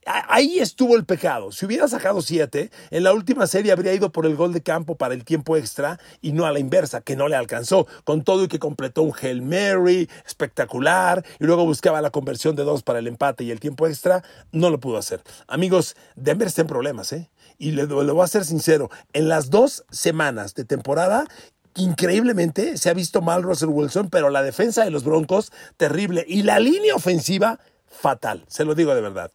Ahí 0.05 0.59
estuvo 0.59 0.97
el 0.97 1.05
pecado. 1.05 1.53
Si 1.53 1.65
hubiera 1.65 1.87
sacado 1.87 2.23
siete, 2.23 2.73
en 2.91 3.05
la 3.05 3.13
última 3.13 3.47
serie 3.47 3.71
habría 3.71 3.95
ido 3.95 4.11
por 4.11 4.27
el 4.27 4.35
gol 4.35 4.53
de 4.53 4.61
campo 4.61 4.97
para 4.97 5.15
el 5.15 5.25
tiempo 5.25 5.57
extra 5.57 6.01
y 6.21 6.33
no 6.33 6.45
a 6.45 6.51
la 6.51 6.59
inversa, 6.59 7.03
que 7.03 7.15
no 7.15 7.29
le 7.29 7.37
alcanzó. 7.37 7.87
Con 8.03 8.25
todo 8.25 8.45
y 8.45 8.49
que 8.49 8.59
completó 8.59 9.03
un 9.03 9.13
Hail 9.21 9.43
Mary 9.43 10.09
espectacular 10.27 11.25
y 11.39 11.45
luego 11.45 11.65
buscaba 11.65 12.01
la 12.01 12.11
conversión 12.11 12.57
de 12.57 12.65
dos 12.65 12.83
para 12.83 12.99
el 12.99 13.07
empate 13.07 13.45
y 13.45 13.53
el 13.53 13.61
tiempo 13.61 13.87
extra, 13.87 14.25
no 14.51 14.71
lo 14.71 14.81
pudo 14.81 14.99
hacer. 14.99 15.23
Amigos, 15.47 15.95
Denver 16.17 16.49
está 16.49 16.63
en 16.63 16.69
problemas, 16.69 17.13
¿eh? 17.13 17.31
Y 17.59 17.71
le, 17.71 17.85
voy 17.85 18.25
a 18.25 18.27
ser 18.27 18.45
sincero, 18.45 18.91
en 19.13 19.29
las 19.29 19.51
dos 19.51 19.85
semanas 19.91 20.55
de 20.55 20.65
temporada 20.65 21.27
increíblemente 21.75 22.77
se 22.77 22.91
ha 22.91 22.95
visto 22.95 23.23
mal 23.23 23.43
Russell 23.43 23.71
Wilson, 23.71 24.11
pero 24.11 24.31
la 24.31 24.43
defensa 24.43 24.85
de 24.85 24.91
los 24.91 25.05
Broncos, 25.05 25.53
terrible. 25.77 26.25
Y 26.29 26.43
la 26.43 26.59
línea 26.59 26.95
ofensiva, 26.95 27.61
fatal. 27.87 28.45
Se 28.49 28.65
lo 28.65 28.75
digo 28.75 28.95
de 28.95 29.01
verdad 29.01 29.31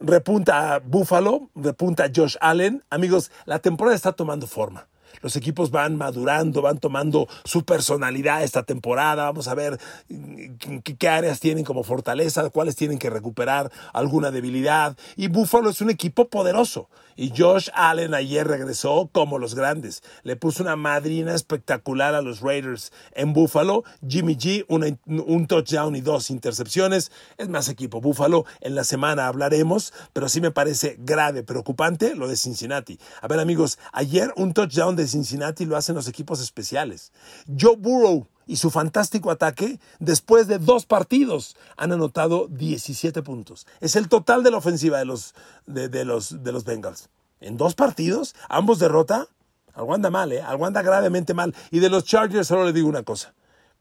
repunta 0.00 0.78
Buffalo, 0.80 1.50
repunta 1.54 2.10
Josh 2.14 2.36
Allen. 2.40 2.82
Amigos, 2.90 3.30
la 3.46 3.58
temporada 3.58 3.96
está 3.96 4.12
tomando 4.12 4.46
forma. 4.46 4.86
Los 5.22 5.36
equipos 5.36 5.70
van 5.70 5.96
madurando, 5.96 6.62
van 6.62 6.78
tomando 6.78 7.28
su 7.44 7.64
personalidad 7.64 8.42
esta 8.42 8.62
temporada. 8.62 9.24
Vamos 9.24 9.48
a 9.48 9.54
ver 9.54 9.78
mm, 10.08 10.78
qué, 10.82 11.08
áreas 11.08 11.40
tienen 11.40 11.64
como 11.64 11.82
fortaleza, 11.82 12.48
cuáles 12.50 12.76
tienen 12.76 12.98
que 12.98 13.10
recuperar 13.10 13.70
alguna 13.92 14.30
debilidad. 14.30 14.96
Y 15.16 15.28
Buffalo 15.28 15.70
es 15.70 15.80
un 15.80 15.90
equipo 15.90 16.28
poderoso. 16.28 16.88
Y 17.16 17.32
Josh 17.36 17.68
Allen 17.74 18.12
ayer 18.12 18.46
regresó 18.46 19.08
como 19.12 19.38
los 19.38 19.54
grandes. 19.54 20.02
Le 20.24 20.34
puso 20.34 20.62
una 20.64 20.74
madrina 20.74 21.34
espectacular 21.34 22.14
a 22.14 22.22
los 22.22 22.40
Raiders 22.40 22.92
en 23.12 23.32
Buffalo. 23.32 23.84
Jimmy 24.06 24.36
G, 24.36 24.64
un 24.68 25.46
touchdown 25.46 25.94
y 25.94 26.00
dos 26.00 26.30
intercepciones. 26.30 27.12
Es 27.38 27.48
más 27.48 27.68
equipo. 27.68 28.00
Buffalo 28.00 28.46
en 28.60 28.74
la 28.74 28.84
semana 28.84 29.28
hablaremos, 29.28 29.92
pero 30.12 30.28
sí 30.28 30.40
me 30.40 30.50
parece 30.50 30.96
grave, 30.98 31.42
preocupante 31.42 32.14
lo 32.14 32.28
de 32.28 32.36
Cincinnati. 32.36 32.98
A 33.20 33.28
ver 33.28 33.40
amigos, 33.40 33.78
ayer 33.92 34.32
un 34.36 34.52
touchdown 34.52 34.96
de 34.96 35.03
Cincinnati 35.08 35.64
lo 35.64 35.76
hacen 35.76 35.94
los 35.94 36.08
equipos 36.08 36.40
especiales. 36.40 37.12
Joe 37.58 37.76
Burrow 37.76 38.26
y 38.46 38.56
su 38.56 38.70
fantástico 38.70 39.30
ataque, 39.30 39.80
después 39.98 40.46
de 40.46 40.58
dos 40.58 40.86
partidos, 40.86 41.56
han 41.76 41.92
anotado 41.92 42.46
17 42.48 43.22
puntos. 43.22 43.66
Es 43.80 43.96
el 43.96 44.08
total 44.08 44.42
de 44.42 44.50
la 44.50 44.58
ofensiva 44.58 44.98
de 44.98 45.04
los, 45.04 45.34
de, 45.66 46.04
los, 46.04 46.42
de 46.42 46.52
los 46.52 46.64
Bengals. 46.64 47.08
En 47.40 47.56
dos 47.56 47.74
partidos, 47.74 48.34
ambos 48.48 48.78
derrota. 48.78 49.28
Algo 49.74 49.94
anda 49.94 50.10
mal, 50.10 50.30
¿eh? 50.32 50.40
Algo 50.40 50.66
anda 50.66 50.82
gravemente 50.82 51.34
mal. 51.34 51.54
Y 51.70 51.80
de 51.80 51.90
los 51.90 52.04
Chargers 52.04 52.46
solo 52.46 52.64
le 52.64 52.72
digo 52.72 52.88
una 52.88 53.02
cosa 53.02 53.34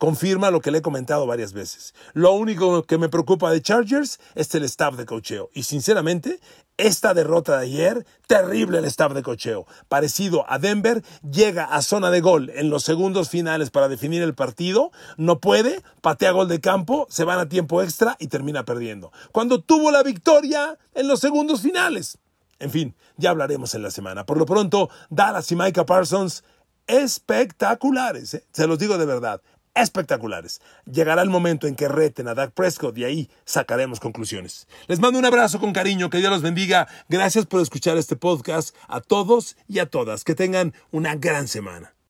confirma 0.03 0.51
lo 0.51 0.59
que 0.59 0.69
le 0.69 0.79
he 0.79 0.81
comentado 0.81 1.25
varias 1.25 1.53
veces. 1.53 1.95
Lo 2.11 2.33
único 2.33 2.83
que 2.83 2.97
me 2.97 3.07
preocupa 3.07 3.49
de 3.51 3.61
Chargers 3.61 4.19
es 4.35 4.53
el 4.53 4.65
staff 4.65 4.97
de 4.97 5.05
cocheo. 5.05 5.49
Y 5.53 5.63
sinceramente, 5.63 6.41
esta 6.75 7.13
derrota 7.13 7.57
de 7.57 7.63
ayer, 7.67 8.05
terrible 8.27 8.79
el 8.79 8.83
staff 8.83 9.13
de 9.13 9.23
cocheo. 9.23 9.65
Parecido 9.87 10.43
a 10.51 10.59
Denver, 10.59 11.01
llega 11.21 11.63
a 11.63 11.81
zona 11.81 12.11
de 12.11 12.19
gol 12.19 12.51
en 12.53 12.69
los 12.69 12.83
segundos 12.83 13.29
finales 13.29 13.71
para 13.71 13.87
definir 13.87 14.21
el 14.23 14.35
partido, 14.35 14.91
no 15.15 15.39
puede, 15.39 15.81
patea 16.01 16.31
gol 16.31 16.49
de 16.49 16.59
campo, 16.59 17.07
se 17.09 17.23
van 17.23 17.39
a 17.39 17.47
tiempo 17.47 17.81
extra 17.81 18.17
y 18.19 18.27
termina 18.27 18.65
perdiendo. 18.65 19.13
Cuando 19.31 19.61
tuvo 19.61 19.89
la 19.89 20.03
victoria 20.03 20.77
en 20.95 21.07
los 21.07 21.21
segundos 21.21 21.61
finales. 21.61 22.17
En 22.59 22.71
fin, 22.71 22.93
ya 23.15 23.29
hablaremos 23.29 23.73
en 23.73 23.83
la 23.83 23.89
semana. 23.89 24.25
Por 24.25 24.37
lo 24.37 24.45
pronto, 24.45 24.89
Dallas 25.09 25.49
y 25.53 25.55
Micah 25.55 25.85
Parsons 25.85 26.43
espectaculares, 26.87 28.33
¿eh? 28.33 28.45
se 28.51 28.67
los 28.67 28.77
digo 28.77 28.97
de 28.97 29.05
verdad 29.05 29.41
espectaculares. 29.75 30.61
Llegará 30.85 31.21
el 31.21 31.29
momento 31.29 31.67
en 31.67 31.75
que 31.75 31.87
reten 31.87 32.27
a 32.27 32.33
Dak 32.33 32.51
Prescott 32.51 32.97
y 32.97 33.03
ahí 33.03 33.29
sacaremos 33.45 33.99
conclusiones. 33.99 34.67
Les 34.87 34.99
mando 34.99 35.19
un 35.19 35.25
abrazo 35.25 35.59
con 35.59 35.73
cariño, 35.73 36.09
que 36.09 36.19
Dios 36.19 36.31
los 36.31 36.41
bendiga. 36.41 36.87
Gracias 37.09 37.45
por 37.45 37.61
escuchar 37.61 37.97
este 37.97 38.15
podcast 38.15 38.75
a 38.87 39.01
todos 39.01 39.57
y 39.67 39.79
a 39.79 39.85
todas. 39.85 40.23
Que 40.23 40.35
tengan 40.35 40.73
una 40.91 41.15
gran 41.15 41.47
semana. 41.47 41.93